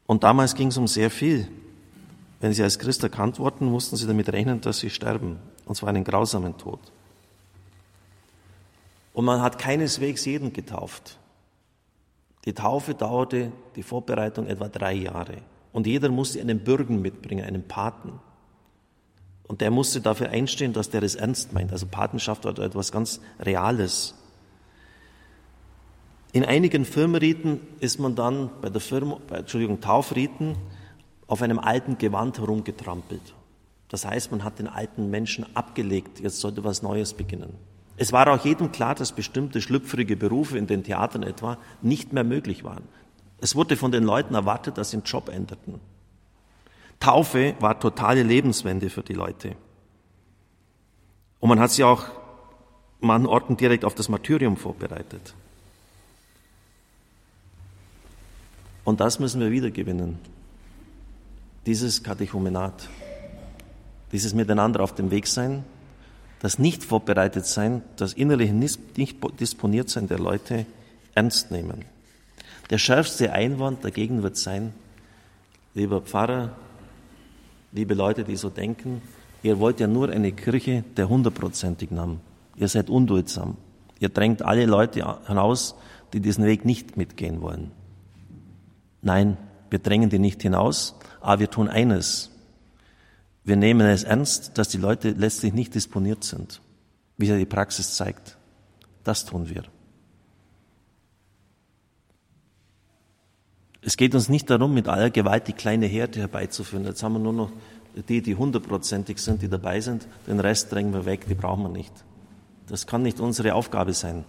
Und 0.06 0.24
damals 0.24 0.56
ging 0.56 0.68
es 0.68 0.76
um 0.76 0.88
sehr 0.88 1.12
viel. 1.12 1.48
Wenn 2.40 2.54
sie 2.54 2.62
als 2.62 2.78
Christ 2.78 3.02
erkannt 3.02 3.38
wurden, 3.38 3.66
mussten 3.66 3.96
sie 3.96 4.06
damit 4.06 4.32
rechnen, 4.32 4.60
dass 4.62 4.78
sie 4.78 4.90
sterben. 4.90 5.38
Und 5.66 5.74
zwar 5.74 5.90
einen 5.90 6.04
grausamen 6.04 6.56
Tod. 6.56 6.80
Und 9.12 9.26
man 9.26 9.42
hat 9.42 9.58
keineswegs 9.58 10.24
jeden 10.24 10.52
getauft. 10.52 11.18
Die 12.46 12.54
Taufe 12.54 12.94
dauerte, 12.94 13.52
die 13.76 13.82
Vorbereitung 13.82 14.46
etwa 14.46 14.68
drei 14.68 14.94
Jahre. 14.94 15.36
Und 15.72 15.86
jeder 15.86 16.08
musste 16.08 16.40
einen 16.40 16.60
Bürgen 16.60 17.02
mitbringen, 17.02 17.44
einen 17.44 17.68
Paten. 17.68 18.18
Und 19.46 19.60
der 19.60 19.70
musste 19.70 20.00
dafür 20.00 20.30
einstehen, 20.30 20.72
dass 20.72 20.88
der 20.88 21.02
es 21.02 21.16
ernst 21.16 21.52
meint. 21.52 21.72
Also 21.72 21.86
Patenschaft 21.86 22.44
war 22.44 22.58
etwas 22.58 22.90
ganz 22.90 23.20
Reales. 23.38 24.14
In 26.32 26.44
einigen 26.44 26.84
Firmenriten 26.84 27.60
ist 27.80 27.98
man 27.98 28.14
dann 28.14 28.48
bei 28.62 28.70
der 28.70 28.80
Firma, 28.80 29.18
Entschuldigung, 29.30 29.80
Taufriten 29.80 30.56
auf 31.30 31.42
einem 31.42 31.60
alten 31.60 31.96
Gewand 31.96 32.38
herumgetrampelt. 32.38 33.34
Das 33.88 34.04
heißt, 34.04 34.32
man 34.32 34.42
hat 34.42 34.58
den 34.58 34.66
alten 34.66 35.10
Menschen 35.10 35.46
abgelegt, 35.54 36.18
jetzt 36.18 36.40
sollte 36.40 36.64
was 36.64 36.82
Neues 36.82 37.14
beginnen. 37.14 37.54
Es 37.96 38.12
war 38.12 38.26
auch 38.28 38.44
jedem 38.44 38.72
klar, 38.72 38.96
dass 38.96 39.12
bestimmte 39.12 39.60
schlüpfrige 39.60 40.16
Berufe 40.16 40.58
in 40.58 40.66
den 40.66 40.82
Theatern 40.82 41.22
etwa 41.22 41.56
nicht 41.82 42.12
mehr 42.12 42.24
möglich 42.24 42.64
waren. 42.64 42.82
Es 43.38 43.54
wurde 43.54 43.76
von 43.76 43.92
den 43.92 44.02
Leuten 44.02 44.34
erwartet, 44.34 44.76
dass 44.76 44.90
sie 44.90 44.96
den 44.96 45.04
Job 45.04 45.28
änderten. 45.28 45.80
Taufe 46.98 47.54
war 47.60 47.78
totale 47.78 48.24
Lebenswende 48.24 48.90
für 48.90 49.02
die 49.02 49.14
Leute. 49.14 49.54
Und 51.38 51.48
man 51.48 51.60
hat 51.60 51.70
sie 51.70 51.84
auch 51.84 52.06
an 53.02 53.26
Orten 53.26 53.56
direkt 53.56 53.84
auf 53.84 53.94
das 53.94 54.08
Martyrium 54.08 54.56
vorbereitet. 54.56 55.34
Und 58.84 58.98
das 58.98 59.20
müssen 59.20 59.40
wir 59.40 59.52
wiedergewinnen. 59.52 60.39
Dieses 61.66 62.02
Katechumenat, 62.02 62.88
dieses 64.12 64.34
Miteinander 64.34 64.80
auf 64.80 64.94
dem 64.94 65.10
Weg 65.10 65.26
sein, 65.26 65.64
das 66.40 66.58
nicht 66.58 66.82
vorbereitet 66.82 67.46
sein, 67.46 67.82
das 67.96 68.14
innerliche 68.14 68.54
nicht 68.54 68.80
disponiert 69.38 69.90
sein 69.90 70.08
der 70.08 70.18
Leute 70.18 70.66
ernst 71.14 71.50
nehmen. 71.50 71.84
Der 72.70 72.78
schärfste 72.78 73.32
Einwand 73.32 73.84
dagegen 73.84 74.22
wird 74.22 74.36
sein, 74.36 74.72
lieber 75.74 76.00
Pfarrer, 76.00 76.56
liebe 77.72 77.94
Leute, 77.94 78.24
die 78.24 78.36
so 78.36 78.48
denken, 78.48 79.02
ihr 79.42 79.58
wollt 79.58 79.80
ja 79.80 79.86
nur 79.86 80.08
eine 80.08 80.32
Kirche 80.32 80.84
der 80.96 81.08
hundertprozentig 81.08 81.90
nahm. 81.90 82.20
Ihr 82.56 82.68
seid 82.68 82.90
unduldsam. 82.90 83.56
Ihr 83.98 84.08
drängt 84.08 84.42
alle 84.42 84.66
Leute 84.66 85.18
hinaus, 85.26 85.74
die 86.12 86.20
diesen 86.20 86.44
Weg 86.44 86.64
nicht 86.64 86.96
mitgehen 86.96 87.42
wollen. 87.42 87.70
Nein, 89.02 89.36
wir 89.68 89.78
drängen 89.78 90.10
die 90.10 90.18
nicht 90.18 90.42
hinaus, 90.42 90.94
aber 91.20 91.40
wir 91.40 91.50
tun 91.50 91.68
eines. 91.68 92.30
Wir 93.44 93.56
nehmen 93.56 93.86
es 93.86 94.04
ernst, 94.04 94.58
dass 94.58 94.68
die 94.68 94.78
Leute 94.78 95.10
letztlich 95.10 95.52
nicht 95.52 95.74
disponiert 95.74 96.24
sind, 96.24 96.60
wie 97.16 97.26
ja 97.26 97.36
die 97.36 97.46
Praxis 97.46 97.94
zeigt. 97.94 98.36
Das 99.04 99.24
tun 99.24 99.48
wir. 99.48 99.64
Es 103.82 103.96
geht 103.96 104.14
uns 104.14 104.28
nicht 104.28 104.50
darum, 104.50 104.74
mit 104.74 104.88
aller 104.88 105.10
Gewalt 105.10 105.48
die 105.48 105.54
kleine 105.54 105.86
Herde 105.86 106.20
herbeizuführen. 106.20 106.84
Jetzt 106.84 107.02
haben 107.02 107.14
wir 107.14 107.18
nur 107.18 107.32
noch 107.32 107.50
die, 108.08 108.20
die 108.20 108.34
hundertprozentig 108.34 109.18
sind, 109.18 109.42
die 109.42 109.48
dabei 109.48 109.80
sind. 109.80 110.06
Den 110.26 110.38
Rest 110.38 110.70
drängen 110.70 110.92
wir 110.92 111.06
weg, 111.06 111.26
die 111.26 111.34
brauchen 111.34 111.62
wir 111.62 111.70
nicht. 111.70 111.92
Das 112.66 112.86
kann 112.86 113.02
nicht 113.02 113.20
unsere 113.20 113.54
Aufgabe 113.54 113.94
sein. 113.94 114.24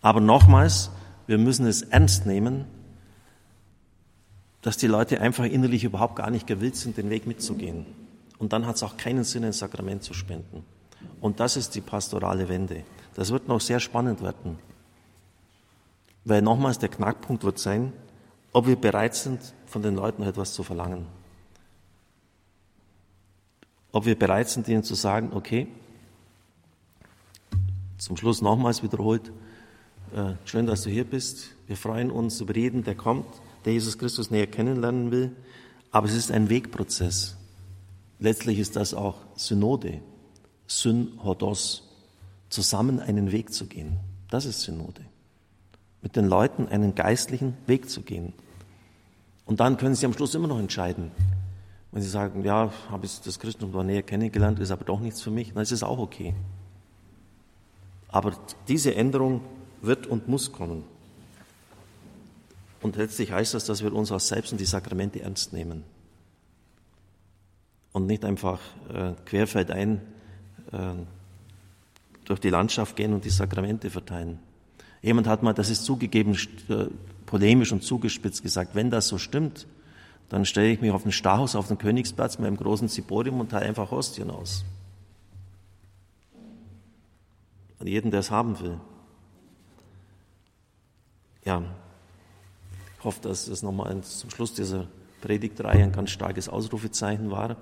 Aber 0.00 0.20
nochmals, 0.20 0.90
wir 1.26 1.38
müssen 1.38 1.66
es 1.66 1.82
ernst 1.82 2.26
nehmen, 2.26 2.64
dass 4.62 4.76
die 4.76 4.86
Leute 4.86 5.20
einfach 5.20 5.44
innerlich 5.44 5.84
überhaupt 5.84 6.16
gar 6.16 6.30
nicht 6.30 6.46
gewillt 6.46 6.76
sind, 6.76 6.96
den 6.96 7.10
Weg 7.10 7.26
mitzugehen. 7.26 7.86
Und 8.38 8.52
dann 8.52 8.66
hat 8.66 8.76
es 8.76 8.82
auch 8.82 8.96
keinen 8.96 9.24
Sinn, 9.24 9.44
ein 9.44 9.52
Sakrament 9.52 10.02
zu 10.02 10.14
spenden. 10.14 10.64
Und 11.20 11.40
das 11.40 11.56
ist 11.56 11.74
die 11.74 11.80
pastorale 11.80 12.48
Wende. 12.48 12.84
Das 13.14 13.30
wird 13.30 13.48
noch 13.48 13.60
sehr 13.60 13.80
spannend 13.80 14.22
werden. 14.22 14.58
Weil 16.24 16.42
nochmals 16.42 16.78
der 16.78 16.88
Knackpunkt 16.88 17.44
wird 17.44 17.58
sein, 17.58 17.92
ob 18.52 18.66
wir 18.66 18.76
bereit 18.76 19.14
sind, 19.14 19.40
von 19.66 19.82
den 19.82 19.94
Leuten 19.94 20.22
etwas 20.22 20.52
zu 20.52 20.62
verlangen. 20.62 21.06
Ob 23.92 24.06
wir 24.06 24.18
bereit 24.18 24.48
sind, 24.48 24.68
ihnen 24.68 24.82
zu 24.82 24.94
sagen, 24.94 25.30
okay, 25.32 25.68
zum 27.96 28.16
Schluss 28.16 28.42
nochmals 28.42 28.82
wiederholt, 28.82 29.32
äh, 30.14 30.34
schön, 30.44 30.66
dass 30.66 30.82
du 30.82 30.90
hier 30.90 31.04
bist. 31.04 31.56
Wir 31.66 31.76
freuen 31.76 32.10
uns 32.10 32.40
über 32.40 32.56
jeden, 32.56 32.84
der 32.84 32.94
kommt 32.94 33.26
der 33.64 33.72
Jesus 33.72 33.98
Christus 33.98 34.30
näher 34.30 34.46
kennenlernen 34.46 35.10
will. 35.10 35.36
Aber 35.90 36.06
es 36.06 36.14
ist 36.14 36.30
ein 36.30 36.50
Wegprozess. 36.50 37.36
Letztlich 38.18 38.58
ist 38.58 38.76
das 38.76 38.94
auch 38.94 39.16
Synode, 39.36 40.00
Synhodos, 40.66 41.88
zusammen 42.48 43.00
einen 43.00 43.32
Weg 43.32 43.52
zu 43.52 43.66
gehen. 43.66 43.98
Das 44.30 44.44
ist 44.44 44.62
Synode. 44.62 45.02
Mit 46.02 46.16
den 46.16 46.26
Leuten 46.26 46.68
einen 46.68 46.94
geistlichen 46.94 47.56
Weg 47.66 47.90
zu 47.90 48.02
gehen. 48.02 48.32
Und 49.46 49.60
dann 49.60 49.76
können 49.76 49.94
sie 49.94 50.06
am 50.06 50.12
Schluss 50.12 50.34
immer 50.34 50.48
noch 50.48 50.58
entscheiden. 50.58 51.10
Wenn 51.90 52.02
sie 52.02 52.08
sagen, 52.08 52.44
ja, 52.44 52.70
habe 52.90 53.06
ich 53.06 53.20
das 53.20 53.38
Christentum 53.38 53.72
zwar 53.72 53.84
näher 53.84 54.02
kennengelernt, 54.02 54.58
ist 54.58 54.70
aber 54.70 54.84
doch 54.84 55.00
nichts 55.00 55.22
für 55.22 55.30
mich, 55.30 55.54
dann 55.54 55.62
ist 55.62 55.72
es 55.72 55.82
auch 55.82 55.98
okay. 55.98 56.34
Aber 58.08 58.32
diese 58.68 58.94
Änderung 58.94 59.40
wird 59.80 60.06
und 60.06 60.28
muss 60.28 60.52
kommen. 60.52 60.84
Und 62.80 62.96
letztlich 62.96 63.32
heißt 63.32 63.54
das, 63.54 63.64
dass 63.64 63.82
wir 63.82 63.92
uns 63.92 64.12
auch 64.12 64.20
selbst 64.20 64.52
und 64.52 64.60
die 64.60 64.64
Sakramente 64.64 65.20
ernst 65.20 65.52
nehmen. 65.52 65.84
Und 67.92 68.06
nicht 68.06 68.24
einfach 68.24 68.60
äh, 68.92 69.14
querfeldein 69.24 70.00
äh, 70.72 70.94
durch 72.24 72.40
die 72.40 72.50
Landschaft 72.50 72.94
gehen 72.94 73.14
und 73.14 73.24
die 73.24 73.30
Sakramente 73.30 73.90
verteilen. 73.90 74.38
Jemand 75.02 75.26
hat 75.26 75.42
mal, 75.42 75.54
das 75.54 75.70
ist 75.70 75.84
zugegeben, 75.84 76.36
äh, 76.68 76.86
polemisch 77.26 77.72
und 77.72 77.82
zugespitzt 77.82 78.42
gesagt, 78.42 78.74
wenn 78.74 78.90
das 78.90 79.08
so 79.08 79.18
stimmt, 79.18 79.66
dann 80.28 80.44
stelle 80.44 80.68
ich 80.68 80.80
mich 80.80 80.90
auf 80.90 81.02
den 81.02 81.12
Stachus, 81.12 81.56
auf 81.56 81.68
den 81.68 81.78
Königsplatz 81.78 82.38
mit 82.38 82.46
einem 82.46 82.56
großen 82.56 82.88
Ziborium 82.88 83.40
und 83.40 83.50
teile 83.50 83.66
einfach 83.66 83.90
Hostien 83.90 84.30
aus. 84.30 84.64
An 87.80 87.86
jeden, 87.86 88.10
der 88.10 88.20
es 88.20 88.30
haben 88.30 88.58
will. 88.60 88.78
Ja, 91.44 91.62
ich 92.98 93.04
hoffe, 93.04 93.20
dass 93.22 93.46
das 93.46 93.62
nochmal 93.62 94.00
zum 94.02 94.30
Schluss 94.30 94.54
dieser 94.54 94.88
Predigtreihe 95.20 95.84
ein 95.84 95.92
ganz 95.92 96.10
starkes 96.10 96.48
Ausrufezeichen 96.48 97.30
war. 97.30 97.56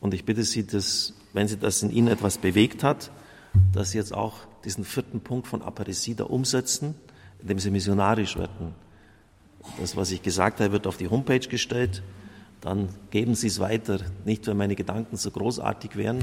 Und 0.00 0.14
ich 0.14 0.24
bitte 0.24 0.44
Sie, 0.44 0.66
dass, 0.66 1.14
wenn 1.32 1.48
Sie 1.48 1.56
das 1.56 1.82
in 1.82 1.90
Ihnen 1.90 2.08
etwas 2.08 2.38
bewegt 2.38 2.84
hat, 2.84 3.10
dass 3.72 3.90
Sie 3.90 3.98
jetzt 3.98 4.14
auch 4.14 4.34
diesen 4.64 4.84
vierten 4.84 5.20
Punkt 5.20 5.48
von 5.48 5.62
Aparesie 5.62 6.14
da 6.14 6.24
umsetzen, 6.24 6.94
indem 7.40 7.58
Sie 7.58 7.70
missionarisch 7.70 8.36
werden. 8.36 8.74
Das, 9.80 9.96
was 9.96 10.10
ich 10.10 10.22
gesagt 10.22 10.60
habe, 10.60 10.72
wird 10.72 10.86
auf 10.86 10.98
die 10.98 11.08
Homepage 11.08 11.48
gestellt. 11.48 12.02
Dann 12.60 12.88
geben 13.10 13.34
Sie 13.34 13.48
es 13.48 13.60
weiter, 13.60 14.00
nicht 14.24 14.46
weil 14.46 14.54
meine 14.54 14.76
Gedanken 14.76 15.16
so 15.16 15.30
großartig 15.30 15.96
wären 15.96 16.22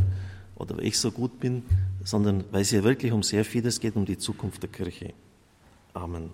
oder 0.55 0.77
weil 0.77 0.85
ich 0.85 0.97
so 0.97 1.11
gut 1.11 1.39
bin, 1.39 1.63
sondern 2.03 2.45
weil 2.51 2.61
es 2.61 2.69
hier 2.69 2.83
wirklich 2.83 3.11
um 3.11 3.23
sehr 3.23 3.43
vieles 3.43 3.79
geht, 3.79 3.95
um 3.95 4.05
die 4.05 4.17
Zukunft 4.17 4.63
der 4.63 4.69
Kirche. 4.69 5.13
Amen. 5.93 6.29